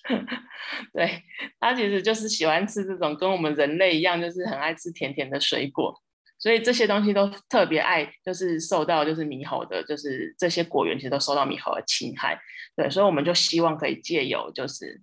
[0.92, 1.24] 对，
[1.62, 5.98] 他其实就是喜欢吃这种跟我们人类一样，就是很爱吃甜甜的水果，
[6.44, 12.38] 所以这些东西都特别爱，就是受到就是猕猴的，就是这些果园其实都受到猕猴的侵害。
[12.76, 15.00] 对，所以我们就希望可以借由就是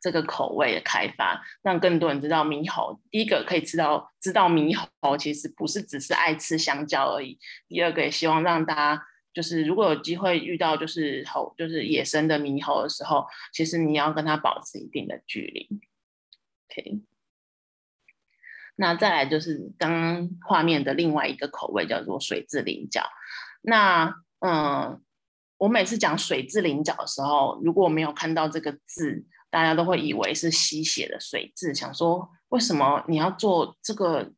[0.00, 3.00] 这个口味的开发，让更多人知道猕猴。
[3.10, 7.36] 第一个可以知道，知道猕猴其实不是只是爱吃香蕉而已。
[7.66, 9.02] 第二个也希望让大家。
[9.34, 15.68] 就是如果有机会遇到就是猴，就是野生的猕猴的时候，其实你要跟它保持一定的距离。
[16.70, 17.02] OK，
[18.76, 23.02] 那再来就是刚刚画面的另外一个口味叫做水蛭菱角。
[23.62, 25.00] 那嗯，
[25.58, 34.30] 我每次讲水蛭菱角的时候，如果没有看到这个字，大家都会以为是吸血的水蛭，想说为什么你要做这个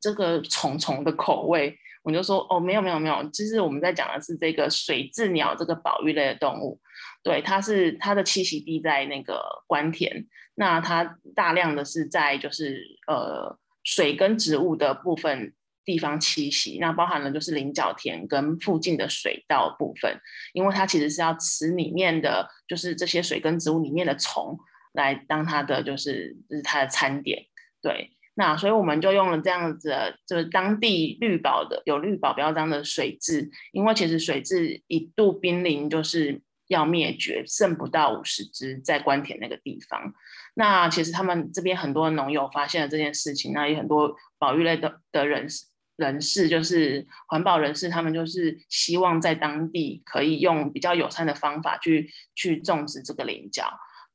[0.00, 1.78] 这个虫虫的口味？
[2.02, 6.80] 我就说哦，没有没有没有，其实我们在讲的是这个水雉鸟这个保育类的动物，
[7.22, 20.20] 对，它是它的栖息地在那个关田，那它大量的是在就是呃水跟植物的部分地方栖息，那包含了就是菱角田跟附近的水稻部分，
[20.52, 24.58] 因为它其实是要吃里面的就是这些水跟植物里面的虫
[24.92, 27.46] 来当它的就是就是它的餐点，
[27.80, 28.10] 对。
[28.38, 29.94] 那所以我们就用了这样子，
[30.26, 40.12] 就是当地绿保的有绿保标章的水蛭，因为其实水蛭一度濒临就是要灭绝，剩不到五十只在关田那个地方。
[40.56, 45.66] 那其实他们这边很多农友发现了这件事情，那有很多保育类的的人士
[45.96, 53.64] 人士，就是环保人士，他们就是希望在当地可以用比较友善的方法去去种植这个菱角，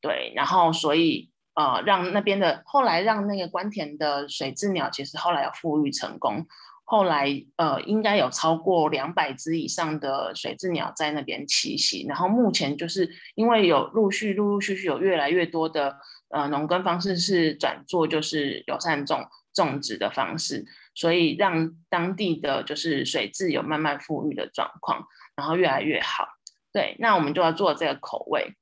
[0.02, 1.30] 对，然后所以。
[1.54, 6.46] 呃，让那边的后来让那个官田的水雉鸟，其实后来有复育成功。
[6.86, 7.28] 后来
[7.58, 12.06] 呃，应该有超过两百只以上的水雉鸟在那边栖息。
[12.08, 15.98] 然后目前就是因为有陆续陆陆续续有越来越多的
[16.32, 20.66] 呃农耕方式是转做就是友善种种植的方式，
[20.96, 26.28] 所以让当地的就是水质有慢慢富裕的状况，然后越来越好。
[26.74, 28.56] 对，那我们就要做这个口味。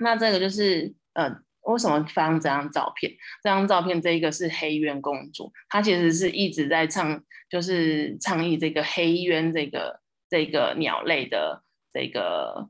[0.00, 1.42] 那这个就是呃。
[1.64, 3.12] 为什么发这张照片？
[3.40, 12.68] 这张照片，这一个是黑鸢公主，她其实是一直在倡，就是倡议这个黑鸢这个这个鸟类的这个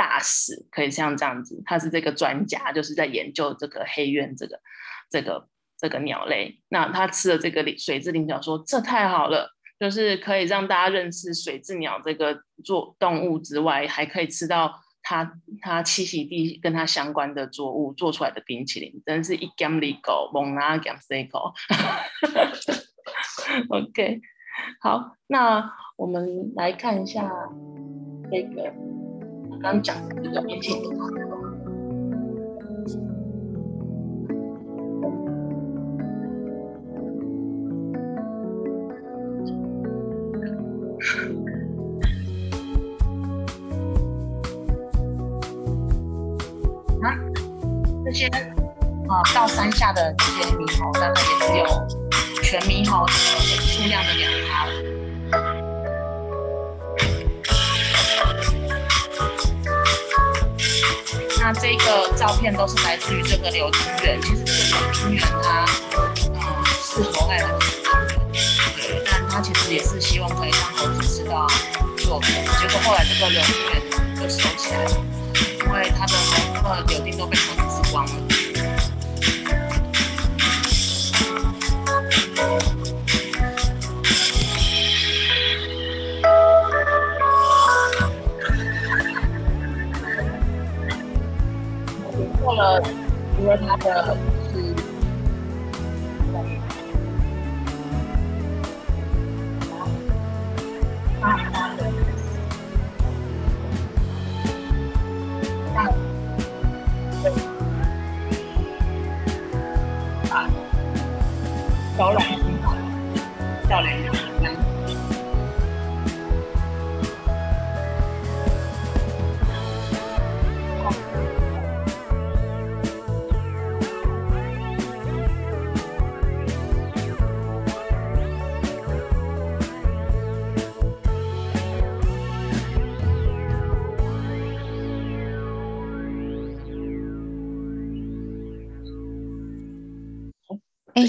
[0.00, 4.58] 大使，可以像这样子，他是这个专家，就是在研究这个黑鸢这个
[5.10, 6.58] 这个这个鸟类。
[6.70, 14.72] 那他吃了这个水蛭菱角，说这太好了，就是可以让大家认识水蛭鸟这个做动物之外，还可以吃到。
[15.02, 15.24] 它
[15.62, 21.38] 它栖息地跟它相关的作物做出来的冰淇淋，真是一减二个，蒙拿减三个。
[23.70, 24.20] OK，
[24.82, 27.32] 好，那我们来看一下
[28.30, 28.70] 这个
[29.62, 30.90] 刚讲的这个冰淇淋。
[48.02, 51.64] 这些啊，到山下的这些猕猴，大概也只有
[52.42, 54.32] 全猕猴的数量的两
[62.20, 65.64] 照片都是来自于这个柳丁园，其实这个柳丁园它
[66.34, 66.36] 嗯
[66.84, 67.58] 是猴爱的
[68.76, 71.46] 对，但他其实也是希望可以让猴子吃到
[71.96, 73.80] 作物，结果后来这个柳丁园
[74.16, 74.90] 就收起来了。
[75.64, 78.12] 因为他的每个柳丁都被猴子吃光了。
[93.40, 93.56] 因为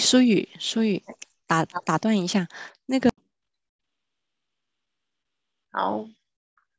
[0.01, 1.03] 舒宇，舒宇，
[1.45, 2.47] 打打断一下，
[2.87, 3.11] 那个
[5.69, 6.05] 好，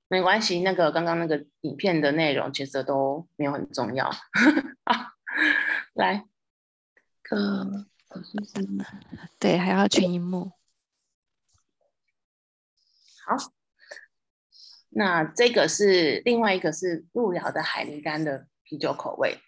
[0.08, 4.10] 没关系，那个刚刚那个影片的内容其实都没有很重要。
[4.84, 5.12] 好，
[5.94, 6.26] 来，
[7.22, 8.68] 可可是是
[9.38, 10.50] 对，还要全荧幕。
[13.24, 13.36] 好，
[14.90, 19.40] 那这个是另外一个是鹿寮的海尼柑的啤酒口味。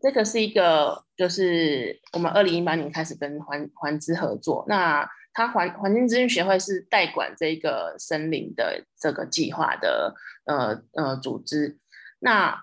[0.00, 11.78] 这个是一个，就是我们二零一八年开始跟环环资合作，那它环环境资讯协会是代管这个森林的这个计划的呃呃组织。
[12.18, 12.62] 那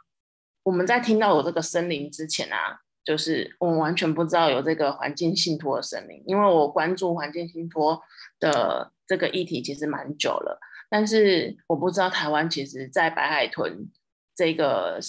[0.63, 8.01] 我们在听到有这个森林之前啊，就是我们完全不知道有这个环境信托的森林，因为我关注环境信托
[8.39, 10.59] 的这个议题其实蛮久了，
[10.89, 13.89] 但是我不知道台湾其实在白海豚
[14.35, 14.99] 这个。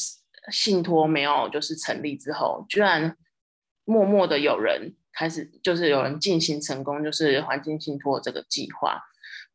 [0.53, 3.17] 信托没有就是成立之后，居然
[3.87, 9.01] 默默的有人开始，就是有人进行成功，就是环境信托这个计划。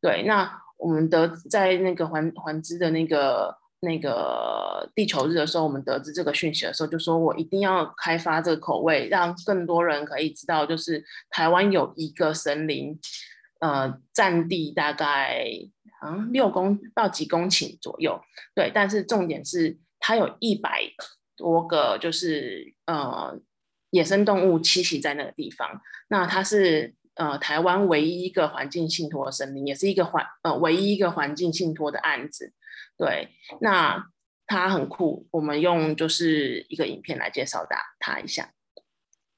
[0.00, 12.98] 对，那我们得在那个环环资的那个那个地球日的时候，我们得知这个讯息的时候，就说我一定要开发这个口味，让更多人可以知道，就是台湾有一个森林，
[13.60, 15.44] 呃，占地大概
[16.00, 18.20] 好像六公到几公顷左右。
[18.54, 19.78] 对，但是重点是。
[20.00, 20.82] 它有一百
[21.36, 23.38] 多个，就是呃
[23.90, 25.80] 野生动物栖息在那个地方。
[26.08, 32.52] 那它是呃台湾唯一一个环境信托的森林，也是一个环呃唯一一个环境信托的案子。
[32.96, 33.28] 对，
[33.60, 34.06] 那
[34.46, 35.28] 它很酷。
[35.30, 38.52] 我们用就是一个影片来介绍大它一下，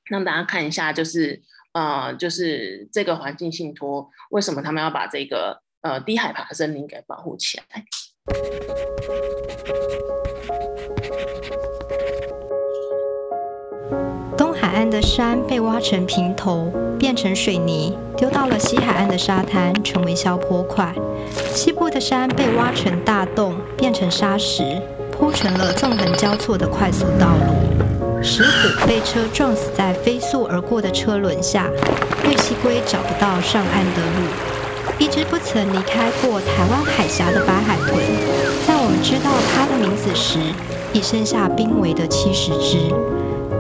[0.05, 1.43] 让大家看一下，就是
[1.73, 7.85] 呃就是这个环境信托为什么他们要把这个呃低海拔森林给保护起来。
[14.39, 20.95] 东海岸的山被挖成平头，变成水泥，丢到了西海岸的沙滩，成为消坡块。
[21.53, 28.23] 西部的山被挖成大洞，变成沙石，铺成了纵横交错的快速道路。
[28.23, 31.69] 石虎被车撞死在飞速而过的车轮下，
[32.23, 34.52] 绿蠵龟找不到上岸的路。
[34.99, 37.99] 一只不曾离开过台湾海峡的白海豚，
[38.67, 40.39] 在我们知道它的名字时，
[40.93, 42.93] 已剩下濒危的七十只。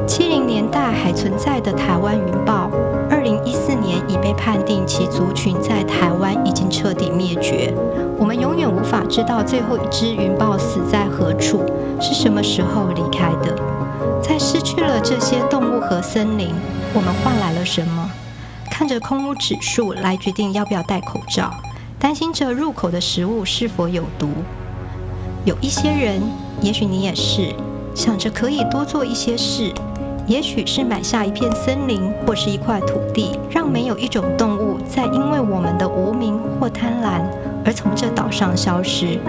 [0.06, 2.70] 七零年代还存在的台湾云豹，
[3.10, 7.72] 二零一四年已被判定其族群在台湾已经彻底灭绝。
[8.18, 11.64] 我们永远无法知道最后一只云豹死在何处，
[12.00, 13.56] 是什么时候离开的。
[14.22, 16.50] 在失去了这些动物和森林，
[16.94, 18.11] 我们换来了什么？
[18.72, 21.52] 看着空污指数来决定要不要戴口罩，
[22.00, 24.30] 担心着入口的食物是否有毒。
[25.44, 26.22] 有一些人，
[26.62, 27.54] 也许你也是，
[27.94, 29.70] 想着可以多做一些事。
[30.26, 37.22] 也许是买下一片森林，或是一块土地，让没有一种动物再因为我们的无名或贪婪
[37.66, 39.20] 而从这岛上消失。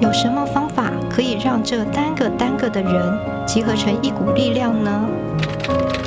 [0.00, 5.06] 有什么方法可以让这单个单个的人集合成一股力量呢？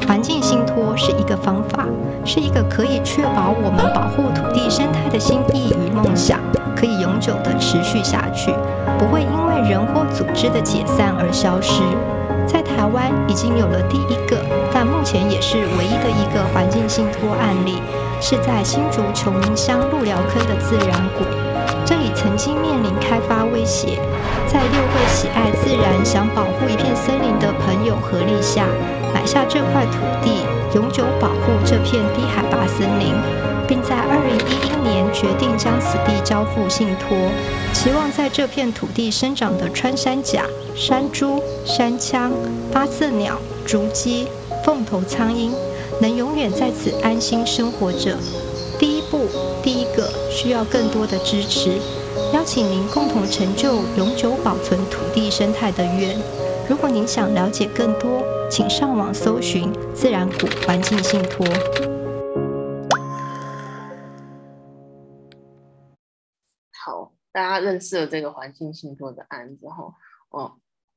[0.08, 1.88] 环境信托是一个方法，
[2.26, 6.40] 是一个可以确保我们保护土地生态的心意与梦想
[6.76, 8.52] 可以永久的持续下去，
[9.00, 11.82] 不会因为人或组织的解散而消失。
[12.46, 14.38] 在台湾已经有了第一个，
[14.74, 17.82] 但目前也是唯一的一个环境信托案例，
[18.20, 21.43] 是在新竹琼林乡鹿寮坑的自然谷。
[21.86, 24.00] 这里曾经面临开发威胁，
[24.48, 28.66] 在六位喜爱自然、想保护一片森林的朋友合力下，
[29.14, 30.46] 买下这块土地，
[30.76, 33.14] 永久保护这片低海拔森林。
[33.68, 37.18] 并在二零一一年决定将此地交付信托，
[37.74, 40.46] 期望在这片土地生长的穿山甲、
[40.76, 42.30] 山猪、山羌、
[42.72, 44.28] 八色鸟、竹鸡、
[44.64, 45.52] 凤头苍鹰，
[46.02, 48.18] 能永远在此安心生活着。
[48.78, 49.28] 第一步，
[49.64, 49.73] 第
[50.34, 51.78] 需要更多的支持，
[52.34, 56.18] 邀请您共同成就永久保存土地生态的愿。
[56.68, 61.46] 如果您想了解更多，请上网搜寻自然谷环境信托。
[66.84, 69.94] 好，大家认识了这个环境信托的案子后，
[70.30, 70.54] 哦，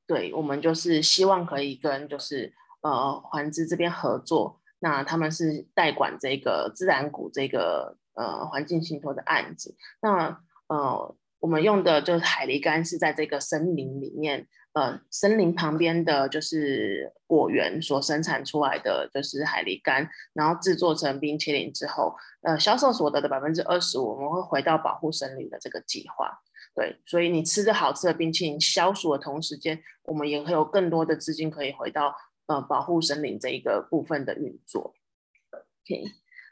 [0.07, 14.45] 对，我们就是希望可以跟就是呃环资这边合作，那他们是代管这个自然谷这个呃环境信托的案子，那呃我们用的就是海狸干是在这个森林里面。
[14.73, 26.29] 呃，森林旁边的就是果园所生产出来的就是海狸干，然后制作成冰淇淋之后，呃，销售所得的百分之二十五，我们会回到保护森林的这个计划。
[26.75, 32.15] 对，所以你吃着好吃的冰淇淋，消暑的同时间，我们也会有更多的资金可以回到
[32.45, 34.93] 呃保护森林这一个部分的运作。
[35.51, 36.03] OK，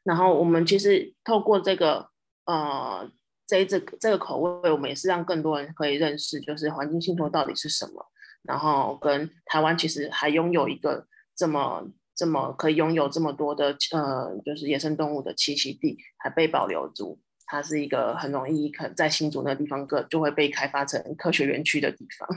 [0.06, 2.08] 然后我们其实透过这个
[2.46, 3.12] 呃
[3.48, 8.06] 这这这个口味，我们也是让更多人可以认识，就是环境信托到底是什么。
[8.44, 11.84] 然后跟台湾其实还拥有一个这么
[12.16, 22.30] 这么可以拥有这么多的呃，就是野生动物的栖息地还被保留住，它是一个很容易可在新竹那个地方个就会被开发成科学园区的地方。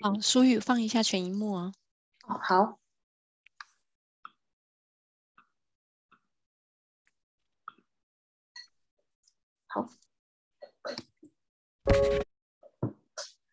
[0.00, 1.72] 好，苏宇放一下全萤幕啊。
[2.26, 2.78] 哦，好。
[9.74, 9.88] 好。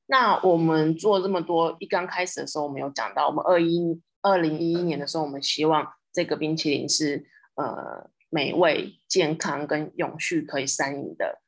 [0.05, 11.41] 那我们做这么多，一刚开始的时候，我们有讲到，我们二一二零一一年的时候，我们希望这个冰淇淋是呃美味、健康跟永续可以三赢的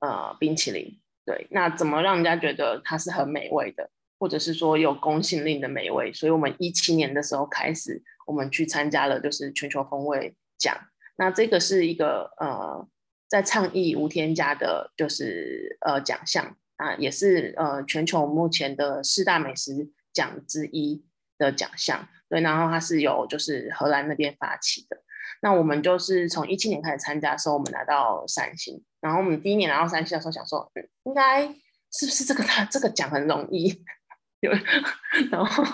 [0.00, 1.00] 呃冰淇淋。
[1.24, 6.12] 对，那怎么让人家觉得它是很美味的，或者是说有公信力的美味？
[6.12, 10.76] 所以我们一七年的时候开始，我们去参加了就是全球风味奖。
[11.16, 12.86] 那这个是一个呃
[13.34, 16.56] 在倡议无添加的，就是呃奖项。
[16.76, 21.04] 啊，也是呃全球目前的四大美食奖之一
[21.38, 24.96] 的奖项，对，然后它是由就是荷兰那边发起的。
[25.40, 28.82] 那我们就是从一七年开始参加的时候，我们拿到三星。
[29.00, 31.46] 然后我们第一年拿到三星的时候，想说，嗯，应该
[31.92, 33.68] 是不是这个他这个奖很容易？
[34.42, 34.50] 有，
[35.30, 35.64] 然后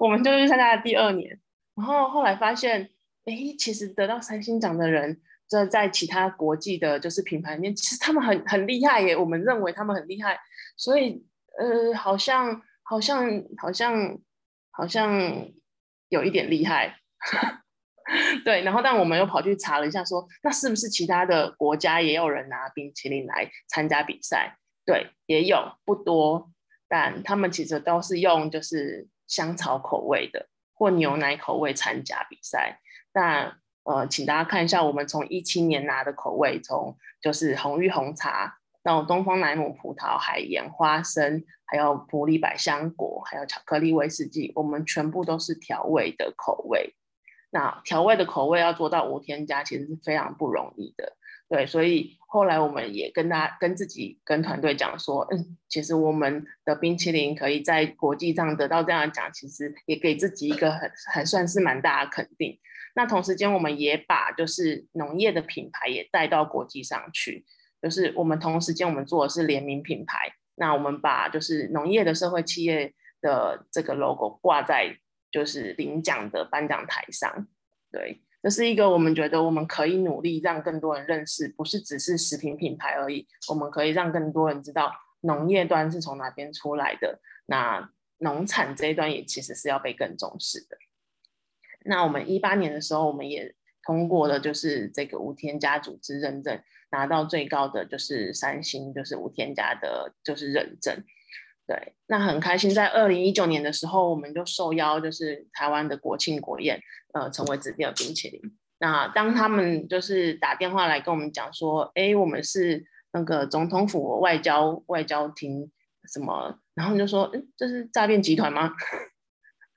[0.00, 1.38] 我们就去参加了第二年，
[1.74, 2.88] 然后后来发现，
[3.26, 5.20] 哎，其实得到三星奖的人。
[5.48, 9.16] 这在其他国际的，就是品牌里面，其实他们很很厉害耶。
[9.16, 10.38] 我们认为他们很厉害，
[10.76, 11.24] 所以
[11.58, 14.18] 呃，好像好像好像
[14.70, 15.48] 好像
[16.10, 16.98] 有一点厉害，
[18.44, 18.62] 对。
[18.62, 24.58] 然后，但我们又跑去查了一下说，那是不是其他的国家也有人拿冰淇淋来参加比赛？
[24.84, 26.50] 对，也有，不多，
[26.88, 32.80] 但他们其实都是用就是香草口味的或牛奶口味参加比赛，
[33.12, 33.58] 但。
[33.88, 46.94] 呃，请大家看一下，我们从一七年拿的口味，从就是红玉红茶到东方莱姆葡萄、海盐、花生，还有普利百香果，还有巧克力威士忌，我们全部都是调味的口味。
[47.50, 51.16] 那调味的口味要做到无添加，其实是非常不容易的。
[51.48, 62.58] 对，所以后来我们也跟大家、跟自己、跟团队讲说，嗯，其实我们的冰淇淋可以在国际上得到这样的奖，其实也给自己一个很、还算是蛮大的肯定。
[62.98, 67.46] 那同时间，我们也把就是农业的品牌也带到国际上去，
[67.80, 70.32] 就是我们同时间我们做的是联名品牌。
[70.56, 74.98] 那我们把就是农业的社会企业的这个 logo 挂在
[75.30, 77.46] 就是领奖的颁奖台上。
[77.92, 83.28] 对，这是一个我们觉得我们可以努力让更多人认识，不是只是食品品牌而已。
[83.48, 87.20] 我们可以让更多人知道农业端是从哪边出来的。
[87.46, 90.76] 那农产这一端也其实是要被更重视的。
[91.88, 96.60] 那我们一八年的时候，我们也通过了，就是这个无添加组织认证，
[96.90, 101.02] 拿到最高的就是三星，就是无添加的，就是认证。
[101.66, 106.80] 对，那很开心，在二零一九年的时候，我们就受邀，就是台湾的国庆国宴，
[107.14, 108.40] 呃，成为指定的冰淇淋。
[108.78, 115.70] 那当他们就是打电话来跟我们讲说，哎，我们是那个总统府外交外交厅
[116.12, 118.72] 什么，然后就说，嗯，这是诈骗集团吗？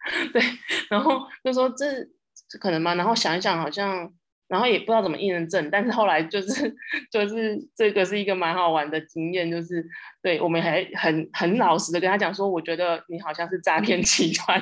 [0.34, 0.42] 对，
[0.90, 2.04] 然后就说这
[2.50, 2.96] 这可能吗？
[2.96, 4.12] 然后想一想，好像，
[4.48, 6.76] 然后也不知道怎么印证，但是后来就是
[7.12, 9.86] 就是这个是一个蛮好玩的经验，就是
[10.22, 14.62] 对我们还很很老实的跟他讲说，我觉得你好像是诈骗集团。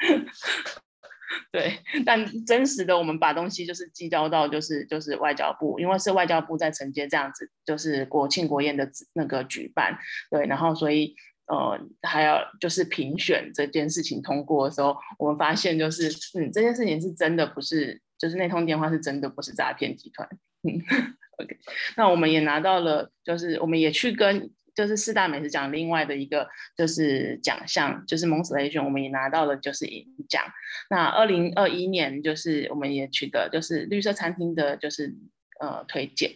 [1.50, 9.96] 对，但真实的我们把东西就是寄交到就是就是外交部，因为是外交部在承接这样子，就是国庆国宴的那个举办，
[10.30, 11.14] 对，然后所以
[11.52, 20.26] 呃还要就是评选这件事情通过的时候，我们发现就是嗯这件事情是真的不是，就是那通电话是真的不是诈骗集团，
[20.62, 20.80] 嗯，
[21.38, 21.58] OK，
[21.96, 24.50] 那我们也拿到了，就是我们也去跟。
[24.74, 26.48] 就是四大美食奖另外的一个
[26.78, 30.42] 就是奖项，就是 Monstration，我们也拿到了就是银奖。
[30.88, 35.14] 那二零二一年就是我们也取得就是绿色餐厅的就是
[35.60, 36.30] 呃推荐。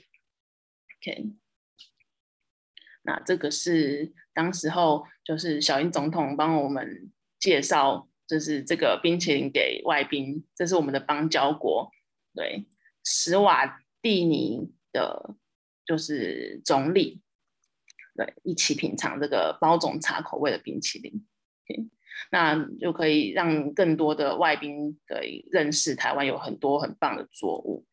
[1.01, 1.31] OK，
[3.05, 7.11] 那这个是当时候就是小英总统帮我们
[7.41, 11.91] 介绍，就是这个冰淇淋给外宾，这是我们的邦交国，
[12.35, 12.67] 对，
[13.03, 15.35] 史瓦蒂尼的，
[15.87, 17.23] 就是总理。
[18.15, 21.27] 对，一起品尝这个包种茶口味的冰淇淋
[22.31, 27.85] 那就可以让更多的外宾可以认识台湾有很多很棒的作物。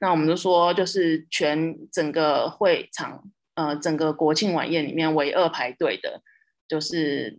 [0.00, 6.22] 那我们就说，就是全整个会场，呃，整个国庆晚宴里面唯二排队的，
[6.68, 7.36] 就是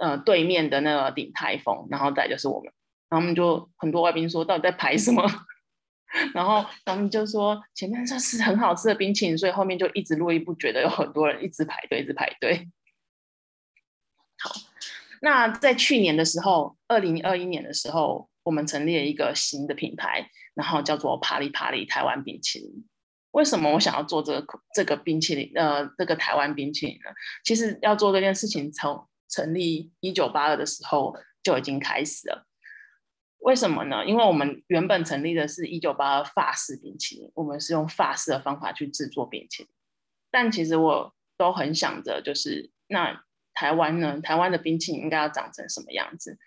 [0.00, 2.72] 呃对面的那个鼎泰丰，然后再就是我们，
[3.08, 5.24] 然后我们就很多外宾说，到底在排什么？
[6.34, 12.68] 然后他们就说前面这是很好吃的冰淇淋，所以后面就一直络绎不绝的有很多人一直排队，一直排队。
[14.40, 14.50] 好，
[15.20, 22.84] 那在去年的时候，二零二一年的时候，我们成立了一个新的品牌，然后叫做帕里帕里台湾冰淇淋。
[23.32, 25.50] 为什么我想要做这个这个冰淇淋？
[25.54, 27.10] 呃，这个台湾冰淇淋呢？
[27.44, 32.46] 其实要做这件事情，从成立一九八二的时候就已经开始了。
[33.38, 34.04] 为什么呢？
[34.06, 39.72] 因为我们原本成立的是一九八二法式冰淇淋，我们是用法式的方法去制作冰淇淋。
[40.30, 43.24] 但其实我都很想着，就是那
[43.54, 44.20] 台湾呢？
[44.20, 46.38] 台湾的冰淇淋应该要长成什么样子？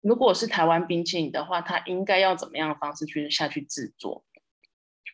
[0.00, 4.24] 如果是台湾冰淇淋的话，它应该要怎么样的方式去下去制作？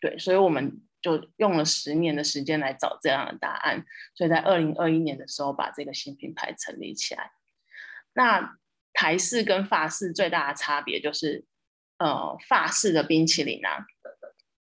[0.02, 3.84] 对，所以我们就用了十年的时间来找这样的答案。
[4.14, 7.30] 所以在二零二一年的时候，把这个新品牌成立起来。
[8.14, 8.56] 那
[8.94, 11.44] 台式跟法式最大的差别就是，
[11.98, 13.84] 呃，法式的冰淇淋啊，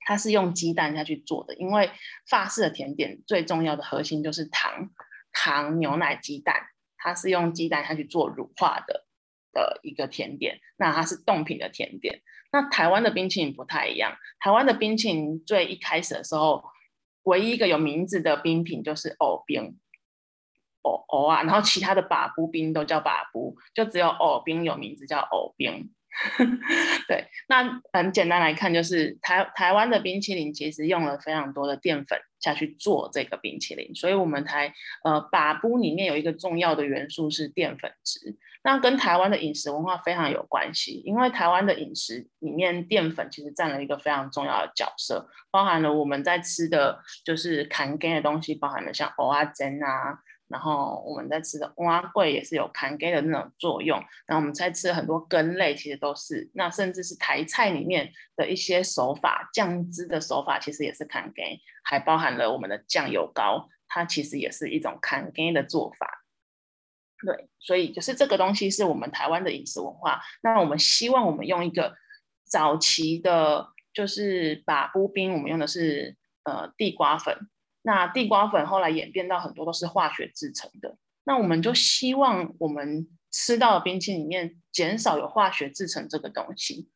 [0.02, 1.90] 它是用鸡蛋下去做的，因为
[2.30, 4.90] 法式的甜点最重要的核心就是糖、
[5.32, 6.68] 糖、牛奶、鸡蛋，
[6.98, 9.06] 它是用鸡蛋下去做乳化的
[9.54, 12.22] 的一个甜点，那它是冻品的甜点。
[12.60, 16.64] 那台湾的冰淇淋不太一样，台湾的冰淇淋最一开始的时候，
[17.22, 19.78] 唯一一个有名字的冰品就是藕冰。
[20.82, 25.92] 藕藕啊，然后其他的把布冰都叫把布，就只有藕冰有名字叫藕冰。
[27.08, 38.36] 对，那很简单来看，就是台台湾的冰淇淋其实用了非常多的淀粉下去做这个冰淇淋，所以我们台呃把布里面有一个重要的元素是淀粉质，
[38.68, 50.20] 那跟台湾的饮食文化非常有关系，因为台湾的饮食里面淀粉其实占了一个非常重要的角色，包含了我们在吃的就是坎根的东西，包含了像蚵仔煎啊。
[50.50, 66.17] 然后我们在吃的碗粿也是有牵给的那种作用，然后我们在吃很多羹类其实都是，那甚至是台菜里面的一些手法，酱汁的手法其实也是牵给，还包含了我们的酱油膏，它其实也是一种牵给的做法。
[67.26, 70.22] 对，所以就是这个东西是我们台湾的饮食文化。
[70.44, 71.96] 那我们希望我们用一个
[72.46, 77.50] 早期的，就是把布冰，我们用的是呃地瓜粉。
[77.82, 86.90] 那地瓜粉后来演变到很多都是化学制成的，那我们就希望我们吃到的冰淇淋里面减少有化学制成这个东西，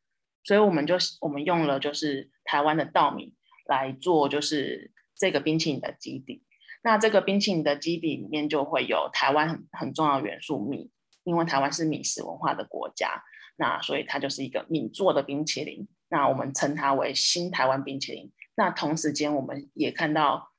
[0.43, 3.33] 所以我们就我们用了就是台湾的稻米
[3.65, 6.43] 来做就是这个冰淇淋的基底。
[6.81, 10.91] 那这个冰淇淋的基底里面就会有台湾很很重要元素米，
[11.23, 13.23] 因为台湾是米食文化的国家，
[13.57, 15.87] 那所以它就是一个米做的冰淇淋。
[16.09, 18.31] 那我们称它为新台湾冰淇淋。
[18.55, 20.49] 那同时间我们也看到。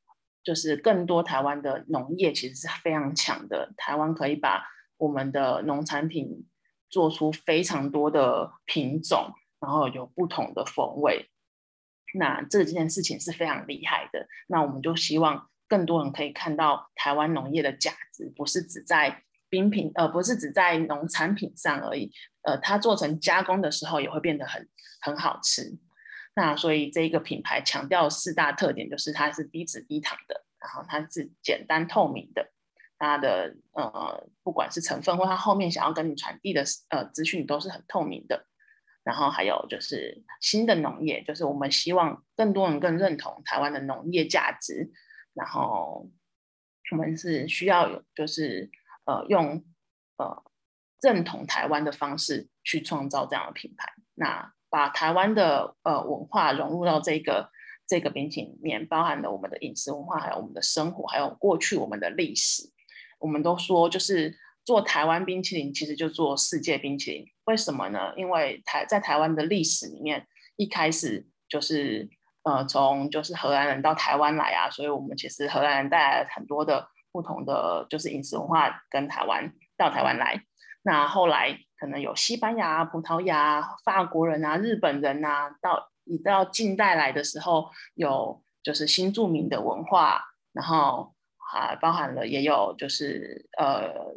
[0.44, 4.64] 就是更多台湾的农业其实是非常强的，台湾可以把
[4.96, 6.48] 我们的农产品
[6.90, 11.30] 做出非常多的品种，然后有不同的风味。
[12.14, 14.26] 那这件事情是非常厉害的。
[14.48, 22.12] 那我们就希望更多人可以看到台湾农业的价值，不是只在冰品，呃，不是只在农产品上而已，
[22.42, 24.68] 呃，它做成加工的时候也会变得很
[25.00, 25.78] 很好吃。
[26.34, 32.52] 那所以这一个品牌强调四大特点，就是它是低脂低糖的，然后它是简单透明的，
[32.98, 38.46] 它的呃不管是成分或它后面想要跟你传递的呃资讯都是很透明的。
[39.04, 44.92] 然后还有就是新的农业，就是我们希望更多人更认同台湾的农业价值。
[45.34, 46.10] 然后
[46.90, 48.70] 我们是需要有就是
[49.04, 49.64] 呃用
[50.16, 50.42] 呃
[51.00, 53.92] 认同台湾的方式去创造这样的品牌。
[54.14, 57.50] 那把台湾的呃文化融入到这个
[57.86, 62.70] 这个冰淇淋里面，包含了我们的饮食文化，还有我们的生活，还有过去我们的历史。
[63.18, 67.26] 我们都说，就是做台湾冰淇淋，其实就做世界冰淇淋。
[67.44, 68.12] 为什么呢？
[68.16, 70.26] 因为台在台湾的历史里面，
[70.56, 72.08] 一开始就是
[72.44, 80.42] 呃从就是荷兰人到台湾来啊，所以我们其实荷兰人带来了很多的不同的就是饮食文化跟台湾到台湾来。
[80.82, 91.14] 那后来可能有西班牙、葡萄牙、法国人啊、日本人啊，到一到近代来的时候，有就是新著名的文化，然后
[91.52, 94.16] 还包含了也有就是呃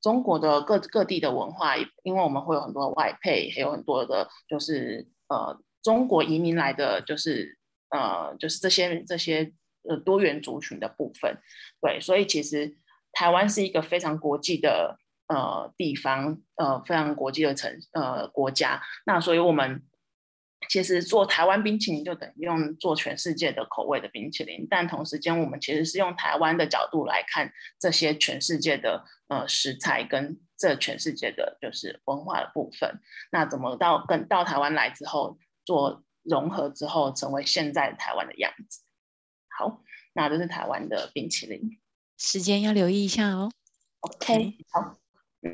[0.00, 7.58] 中国的各各地的文化，因为我们会有很多的外配，还有很多的就是呃中国移民来的，就是
[7.90, 9.52] 呃就是这些这些
[9.88, 11.38] 呃多元族群的部分，
[11.80, 12.76] 对，所以其实
[13.12, 14.98] 台湾是一个非常国际的。
[15.32, 19.80] 呃，地方呃，非常国际的城呃国家，那所以我们
[20.68, 32.98] 其实做台湾冰淇淋就等于用做全世界的口味的冰淇淋，但同时间我们其实是用台湾的角度来看这些全世界的呃食材跟这全世界的就是文化的部分，
[33.30, 35.38] 那怎么到跟到台湾来之后
[35.70, 38.80] 做融合之后，成为现在台湾的样子。
[39.56, 39.80] 好，
[40.14, 41.78] 那这是台湾的冰淇淋，
[42.18, 43.52] 时间要留意一下哦。
[44.00, 44.98] OK，好。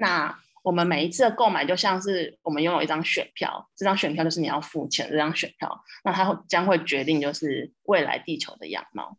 [0.00, 9.18] 那我们每一次的购买就像是我们拥有一张选票，这张选票就是你要付钱这张选票，那它将会决定就是未来地球的样貌。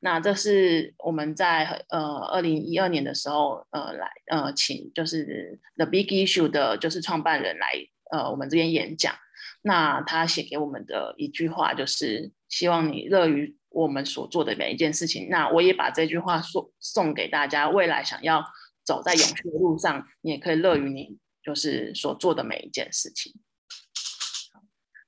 [0.00, 7.72] 那这是我们在呃二零一二年的时候呃来呃请就是 The Big Issue 的就是创办人来
[8.10, 9.14] 呃我们这边演讲，
[9.62, 15.28] 那他写给我们的一句话就是希望你乐于我们所做的每一件事情。
[15.30, 18.44] 那我也把这句话送送给大家，未来想要。
[18.86, 23.34] 走在永续的路上，你也可以乐于你就是所做的每一件事情。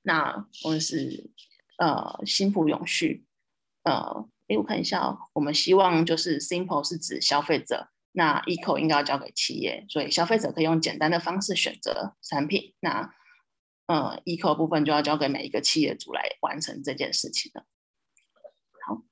[0.03, 1.30] 那我们是
[1.76, 3.24] 呃新普永续，
[3.84, 13.15] 呃，诶，我看一下哦，我们希望就是 simple 是指消费者，那 eco 应该要交给企业，所以消费者可以用简单的方式选择产品，那
[13.87, 17.65] 呃 eco 部分就要交给每一个企业主来完成这件事情了。
[18.87, 19.03] 好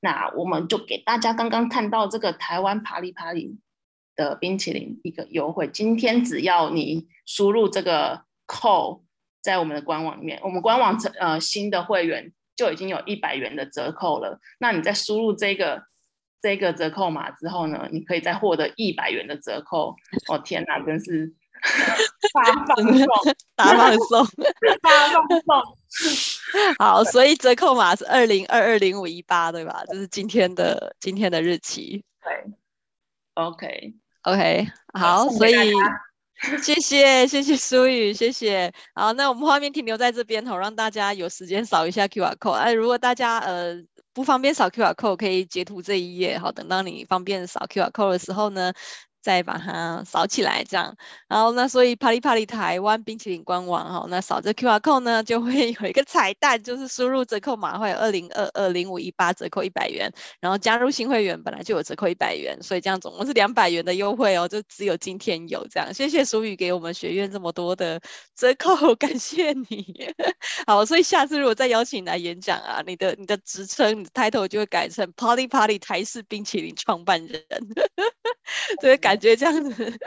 [0.00, 3.58] 那我们就给大家刚刚看到这个台湾爬里爬里
[4.16, 9.02] 的冰淇淋一个优惠，今天只要你输入这个 code
[9.40, 14.38] 在我们的官网里面，我们官网呃新的会员就已经有一百元的折扣了。
[14.58, 15.84] 那你在输入这个
[16.44, 19.96] 这个折扣码之后呢，你可以再获得一百元的折扣。
[20.28, 21.32] 哦天哪，真是！
[22.34, 24.26] 大放送， 大放送，
[24.82, 26.76] 大放送。
[26.78, 29.82] 好，所以折扣码是二零二二零五一八，对吧？
[29.86, 32.04] 这是今天的今天的日期。
[32.22, 32.52] 对
[33.32, 35.72] ，OK OK，好，所以
[36.62, 38.72] 谢谢谢谢苏雨，谢谢。
[38.94, 42.52] 好，那我们画面停留在这边，好，让大家有时间扫一下 QR code。
[42.52, 43.74] 哎，如果大家呃
[44.12, 46.38] 不方便扫 QR code，可以截图这一页。
[46.38, 48.72] 好，等到你方便扫 QR code 的时候呢，
[49.24, 50.94] 再把它扫起来，这样，
[51.28, 65.94] 然后那所以啪哩啪哩台湾冰淇淋官网哈，那扫这 QR code 呢，就会有一个彩蛋，就是输入折扣码会有二零二二零五一八折扣一百元，然后加入新会员本来就有折扣一百元，所以这样总共是两百元的优惠哦，就只有今天有这样。
[65.94, 67.98] 谢谢淑宇给我们学院这么多的
[68.36, 70.14] 折扣， 感谢你。
[70.66, 77.42] 好，所以下次如果再邀请你来演讲啊，你的你的职称你的 title 就会改成啪哩啪哩台式冰淇淋创办人，
[78.82, 79.13] 对，感。
[79.14, 79.98] 感觉这样子，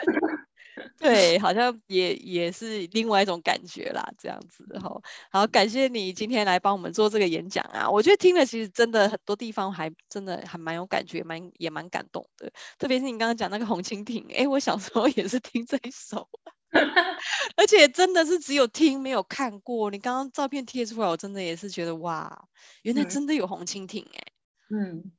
[1.00, 5.02] 对，好像也也是另外一种感觉啦，这样子哈。
[5.32, 12.52] 好，感谢你今天来帮我们做这个演讲啊，我觉得听了其实真的很多地方还真的还蛮有感觉，蛮也蛮感动的。
[12.78, 16.28] 特别是你刚刚讲那个红蜻蜓，哎，我小时候也是听这一首，
[17.56, 19.90] 而且真的是只有听没有看过。
[19.90, 22.50] 你刚刚照片贴出来，我真的也是觉得哇，
[22.82, 24.24] 原来真的有红蜻蜓哎，
[24.70, 25.14] 嗯。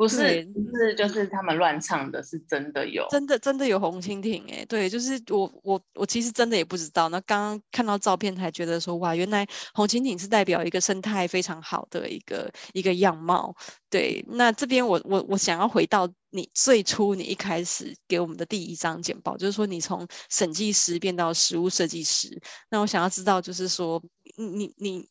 [0.00, 13.54] 不是，不是，就是他们乱唱的，是真的有，真的真的有红蜻蜓哎，对，就是我我我其实真的也不知道，那刚刚看到照片才觉得说哇，原来红蜻蜓是代表一个生态非常好的一个一个样貌，
[13.90, 22.40] 对，那这边我我我想要回到你最初你一开始给我们的第一张简报，就是说你从审计师变到实物设计师，
[22.70, 24.02] 那我想要知道就是说
[24.38, 25.08] 你你你。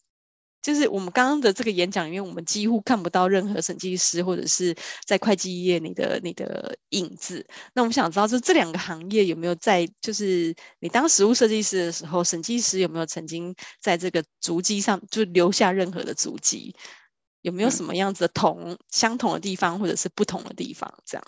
[0.62, 7.46] 就是我们刚刚的这个演讲里面，我们几乎看不到任何审计师或者是在会计业你的你的影子。
[7.74, 16.76] 那我们想知道，就这两个行业有没有在，就是你当实务设计师的时候，审计师有没有曾经在这个足迹上就留下任何的足迹？
[17.42, 20.94] 有没有什么样子的同、嗯、相同的地方，或者是不同的地方？
[21.06, 21.26] 这样。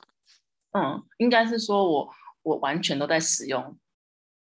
[0.71, 2.09] 嗯，应该是说我
[2.43, 3.77] 我完全都在使用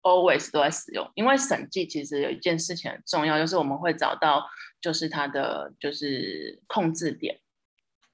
[0.03, 1.09] ，always 都在使用。
[1.15, 4.45] 因为审计其实有一件事情很重要，就是我们会找到
[4.85, 7.39] 就是它的就是控制点。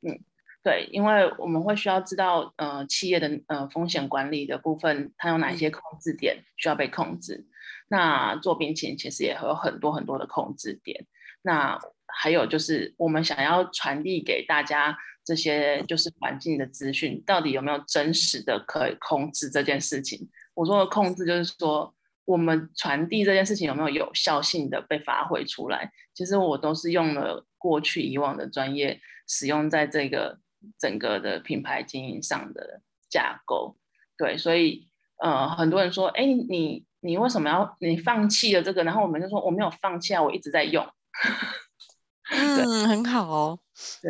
[0.01, 0.23] 嗯，
[0.63, 7.45] 对，因为我们会需要知道呃企业的呃风险管理的部分，它有哪些控制点需要被控制。
[7.89, 11.05] 那做冰淇淋其实也会有很多很多的控制点。
[11.41, 14.97] 那还有就是我们想要传递给大家。
[15.23, 20.27] 这些就是环境的资讯，到底有没有真实的可以控制这件事情？
[20.55, 21.93] 我说的控制就是说，
[22.25, 25.91] 我们传递这件事情有没有有效性的被发挥出来？
[26.13, 30.39] 其实我都是用了过去以往的专业，使用在这个
[30.79, 33.77] 整个的品牌经营上的架构。
[34.17, 38.83] 对，所以呃，很多人说，哎，你你为什么要你放弃了这个？
[38.83, 40.87] 然后我们就说我没有放弃啊，我一直在用。
[42.31, 43.59] 嗯，很好哦。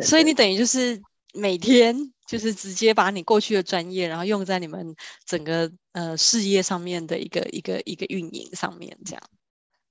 [0.02, 1.00] 所以你等于就是
[1.34, 1.96] 每天
[2.32, 9.22] 就是直接把你过去的专业，然后用在你们整个呃事业上面的一个一个一个运营上面，这样。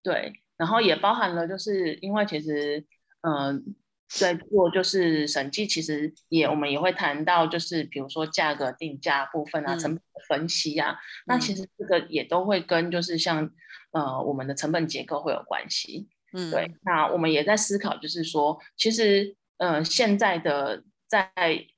[0.01, 2.83] 对，然后也包含了就是因为其实
[3.21, 3.61] 嗯、呃、
[4.09, 13.51] 在做就是审计，其实也我们也会谈到就是比如说价格定价部分啊，嗯、成本分析啊，那其实这个也都会跟就是像
[13.91, 16.09] 呃我们的成本结构会有关系。
[16.33, 21.29] 嗯，对，那我们也在思考，就是说，其实，呃，现在的在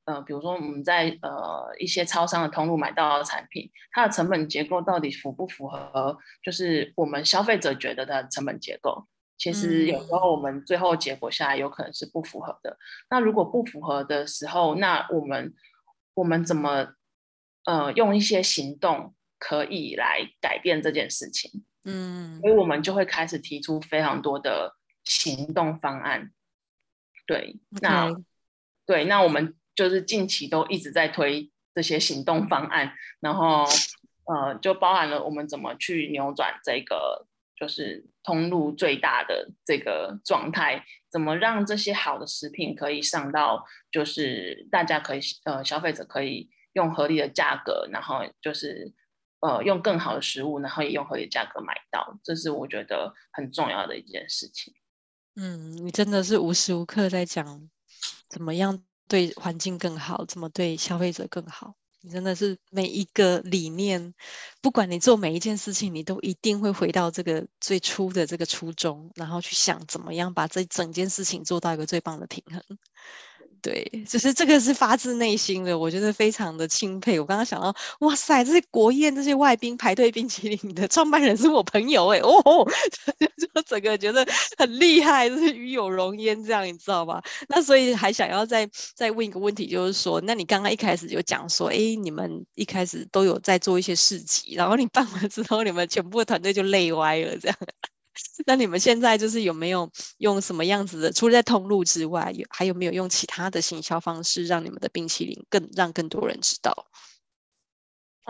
[0.06, 9.08] 呃，比如说我们在呃一些超商的通路买到的产品，它的成本结构到底符不符合，就是我们消费者觉得的成本结构？
[9.38, 12.72] 其实有时候我们最后结果下来有可能是不符合的。
[12.72, 12.78] 嗯、
[13.10, 15.54] 那如果不符合的时候，那我们
[16.14, 16.93] 我们怎么
[17.66, 21.66] 呃用一些行动可以来改变这件事情？
[21.86, 26.32] 嗯，所以我们就会开始提出非常多的行动方案。
[27.26, 28.14] 对.那
[28.86, 33.66] 对，那我们就是近期都一直在推这些行动方案，然后
[34.26, 48.94] 呃，就包含了我们怎么去扭转这个就是通路最大的这个状态，怎么让这些好的食品可以上到，就是大家可以呃消费者可以用合理的价格，然后就是。
[49.46, 54.74] 呃，用更好的食物，然后也用合理价格买到，这是我觉得很重要的一件事情。
[55.36, 57.70] 嗯，你真的是无时无刻在讲
[58.30, 61.76] 怎么样对环境更好，怎么对消费者更好。
[62.06, 64.14] 你真的是每一个理念，
[64.62, 72.62] 不管你做每一件事情，你都一定会回到这个最初的这个初衷，然后去想怎么样把这整件事情做到一个最棒的平衡。
[73.64, 77.18] 对，就是这个是发自内心的，我觉得非常的钦佩。
[77.18, 82.34] 我刚刚想到，哇塞，这些国宴这些外宾排队冰淇淋的创办人是我朋友哎，哦，
[83.55, 87.24] 就整个觉得很厉害，就是与有荣焉这样，你知道吧？
[87.47, 97.57] 那所以还想要再再问一个问题，就是说，那你刚刚一开始就讲说，哎，你们一开始都有在做一些事情，然后你办完之后，你们全部的团队就累歪了，这样。
[98.45, 101.11] 那你们现在就是有没有用什么样子的？
[101.11, 106.88] 除了在通路之外，有还有没有用其他的行销方式，让你们的冰淇淋更让更多人知道？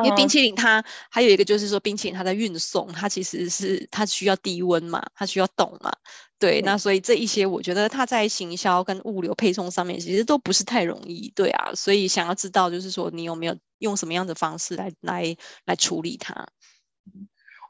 [0.03, 5.91] 因为冰淇淋它还有一个就是说，冰淇淋它在运送，它其实是它需要低温嘛，它需要冻嘛。
[6.39, 11.31] 对，那所以这一些我觉得它在行销跟物流配送上面其实都不是太容易。
[11.35, 16.47] 对啊，所以想要知道就是说，你有没有用什么样的方式来来来处理它？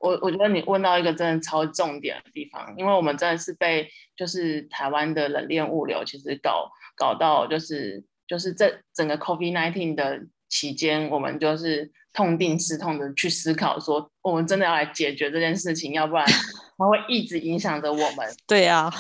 [0.04, 3.88] 我我觉得你问到一个真的超重点的地方，因为我们真的是被
[4.18, 16.26] 就是台湾的冷链物流其实搞搞到就是就是这整个 COVID nineteen 的期间，我们就是痛定思痛的去思考说，我们真的要来解决这件事情，要不然
[16.78, 18.28] 它会一直影响着我们。
[18.46, 18.94] 对呀、啊，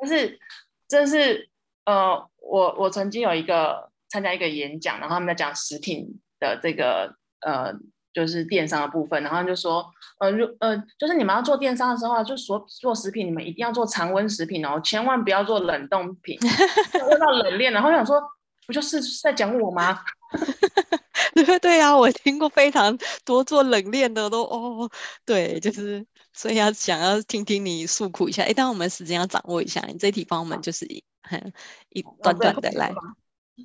[0.00, 0.38] 但是
[0.86, 1.50] 这是
[1.86, 7.74] 呃，我我曾经有一个参加一个演讲，然后他们在讲食品的这个呃。
[8.12, 9.88] 就是电商的部分，然后就说，
[10.18, 16.38] 呃，如呃，就是你们要做电商的时候，就所做食品，你们一定要做常温食品哦，千万不要做冷冻品，
[16.92, 17.72] 做到冷链。
[17.72, 18.20] 然后想说，
[18.66, 20.02] 不就是在讲我吗？
[21.34, 24.90] 对对啊，我听过非常多做冷链的都哦，
[25.24, 28.42] 对，就是所以要想要听听你诉苦一下。
[28.42, 31.52] 哎，但我们时间要掌握一下，你这一题帮我们就是一很
[31.90, 32.92] 一短短的来。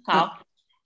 [0.05, 0.37] 好，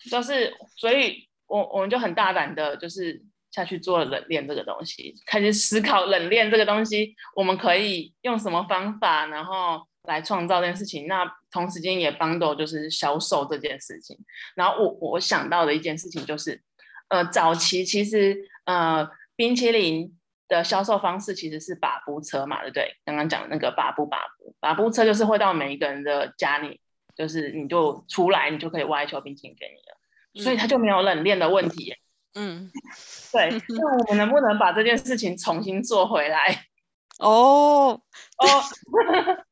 [0.10, 3.22] 就是所以我我们就很大胆的，就是。
[3.52, 11.08] 下去做冷链这个东西，开始思考冷链这个东西，我们可以用什么方法，然后来创造这件事情。
[11.08, 14.18] 那同时间也帮到就是销售这件事情。
[14.56, 16.62] 然后我我想到的一件事情就是，
[17.08, 20.16] 呃，早期其实呃冰淇淋
[20.47, 22.95] 的销售方式其实是把布车嘛，对不对？
[23.04, 26.80] 刚刚讲的那个把布把布把布车就是会到每一个人的家里，
[27.16, 30.43] 就是你就出来，你就可以挖一球冰淇淋给你了。
[30.43, 31.95] 所以它就没有冷链的问题。
[32.39, 32.71] 嗯，
[33.33, 33.49] 对。
[33.67, 36.65] 那我们能不能把这件事情重新做回来？
[37.19, 38.01] 哦
[38.37, 38.45] 哦，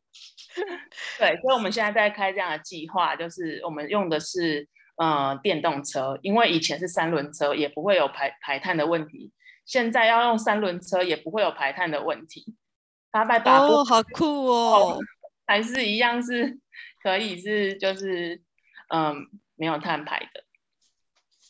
[1.20, 9.34] 对，所以我们现在在开这样的计划，就是我们用的是呃电动车，因为以前是三轮车，也不会有排排碳的问题。
[9.66, 12.56] 现在要用三轮车，也不会有排碳的问题。
[13.12, 14.98] 八百八哦，好酷哦，
[15.46, 16.58] 还是一样是
[17.04, 18.42] 可以是就是
[18.94, 20.47] 嗯没有碳排的。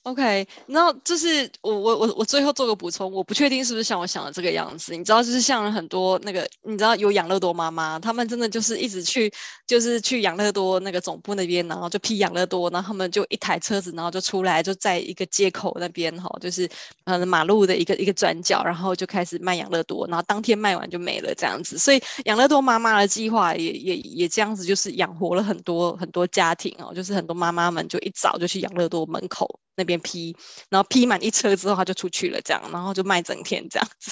[0.07, 4.95] OK，然后就是我我我我最后做个补充，我不确定是不是像我想的这个样子。
[4.95, 9.29] 你知道，就是像很多那个，你知道有养乐多妈妈，他们真的就是一直去，
[9.67, 16.69] 就是去养乐多那个总部那边，然后就批养乐多，然后他们就一台车子，然后就出来，就在一个街口那边哈，就是
[17.03, 21.77] 呃马路的一个一个转角，然后就开始卖养乐多，然后当天卖完就没了这样子。
[21.77, 30.35] 所以养乐多妈妈的计划也也也这样子，就是养活了很多很多家庭哦，就是很多妈妈们就一早就去养乐多门口那边批，
[30.69, 34.11] 然后批满一车之后，他就出去了，这样，然后就卖整天这样子。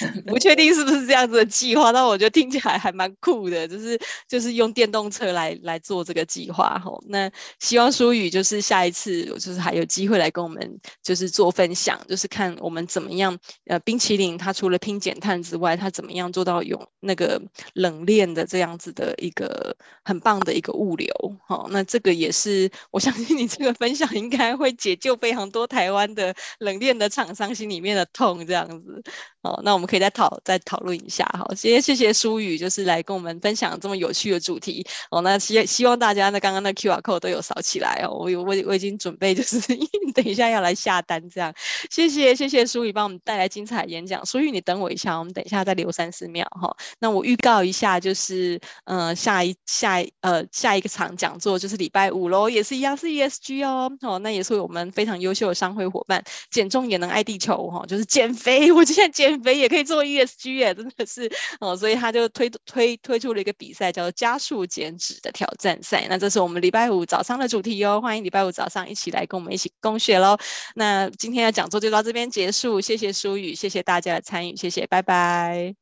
[0.26, 7.02] 不确定是不是这样子的计划，但我觉得听起来还蛮酷的，就是就是用电动车来来做这个计划吼。
[7.08, 17.40] 那希望舒宇就是下一次就是还有机会来跟我们就是做分享，就是看我们怎么样呃冰淇淋它除了拼减碳之外，它怎么样做到有那个
[17.74, 21.08] 冷链的这样子的一个很棒的一个物流。
[21.46, 29.02] 好，那这个也是我相信你这个分享应该会解救非常多台湾的冷链的厂商心里面的痛这样子。
[29.42, 29.88] 好，那我们。
[29.88, 35.22] 可以再讨再讨论一下，好，谢谢谢谢舒宇，就是来跟我们分享这么有趣的主题哦。
[35.22, 38.10] 那希希望大家呢，刚刚那 QR code 都有扫起来哦。
[38.10, 39.58] 我有我我已经准备，就是
[40.14, 41.54] 等一下要来下单这样。
[41.90, 44.26] 谢谢谢谢舒宇帮我们带来精彩演讲。
[44.26, 46.76] 舒宇，你等我一下，我们等一下再留三四秒哈。
[46.98, 53.90] 那我预告一下，就是嗯、下一下一呃下一个场讲座就是礼拜五喽，也是一样是 ESG 哦。
[54.02, 59.78] 哦，那也是我们非常优秀的商会伙伴，减重也能爱地球哈，就是减肥，我现在减肥也可以。
[59.78, 66.08] 可以做 ESG 耶，真的是哦，所以他就推推推出了一个比赛，叫做加速减脂的挑战赛。
[66.10, 70.36] 那这是我们礼拜五早上的主题哦，欢迎礼拜五早上一起来跟我们一起共学喽。
[70.74, 75.76] 那今天的讲座就到这边结束，谢谢舒宇，谢谢大家的参与，谢谢，拜拜。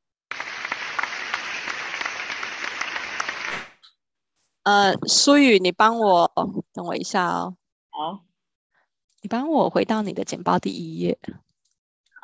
[4.65, 6.31] 呃，舒宇，你帮我
[6.75, 7.57] 等我一下哦。
[7.89, 8.21] 好，
[9.23, 11.19] 你帮我回到你的简报第一页。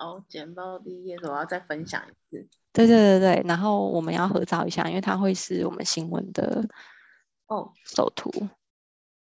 [0.02, 2.48] 好，简报第一页，我要再分享一次。
[2.72, 6.66] 对对对对，然后我们要合照一下，因为它会是我们新闻的
[7.46, 8.28] 哦首图。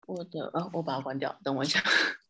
[0.08, 1.80] 我的，哦，我把它关掉，等我一下。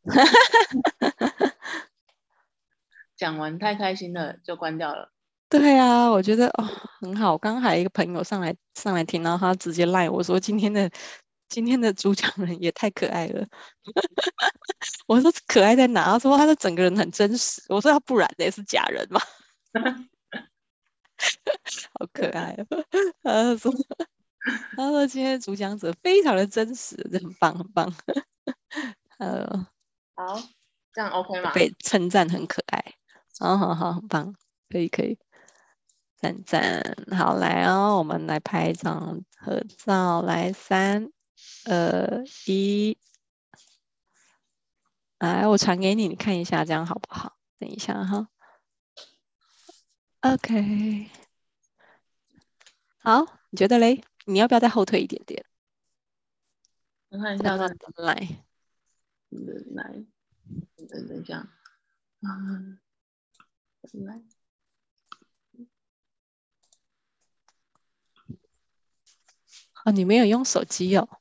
[3.16, 5.11] 讲完太开心了，就关掉了。
[5.49, 6.64] 对啊，我觉得哦
[7.01, 7.39] 很好。
[7.39, 10.91] 刚刚还有一个朋友上来上来听，然后他直接赖我说今天的。
[11.49, 13.47] 今天的主讲人也太可爱了，
[15.07, 16.05] 我说可爱在哪？
[16.05, 17.63] 他说他的整个人很真实。
[17.69, 19.21] 我说他不然也是假人吗？
[21.99, 22.85] 好可爱哦！
[23.23, 23.73] 他说
[24.77, 27.93] 他说今天的主讲者非常的真实，这很棒很棒。
[29.19, 29.67] 呃，
[30.15, 30.39] 好，
[30.93, 31.53] 这样 OK 吗？
[31.53, 32.95] 被称赞很可爱，
[33.39, 34.35] 好好好，很棒，
[34.69, 35.19] 可以可以，
[36.17, 36.97] 赞赞。
[37.17, 41.11] 好，来哦，我们来拍一张合照，来三。
[41.64, 42.97] 呃，一，
[45.18, 47.37] 来，我传给你，你看一下，这样好不好？
[47.59, 48.28] 等一下哈。
[50.20, 51.11] OK，
[52.99, 54.03] 好，你觉得嘞？
[54.24, 55.47] 你要不要再后退一点点？
[57.09, 58.39] 我看一下，来，来，
[59.30, 60.05] 来，
[60.89, 61.49] 等一下，
[62.22, 62.78] 嗯，
[63.93, 64.20] 来，
[69.84, 71.20] 哦，你没有用手机哦。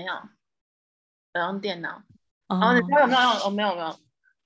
[0.00, 0.14] 没有，
[1.34, 2.02] 我用电脑。
[2.48, 3.32] 哦，没有没有用？
[3.44, 3.98] 哦，没有没有。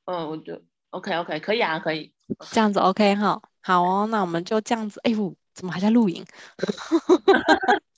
[0.07, 2.13] 嗯，我就 OK OK，可以啊，可以。
[2.51, 4.99] 这样子 OK 哈，好哦，那我们就这样子。
[5.05, 6.27] 哎呦，怎么还在录影？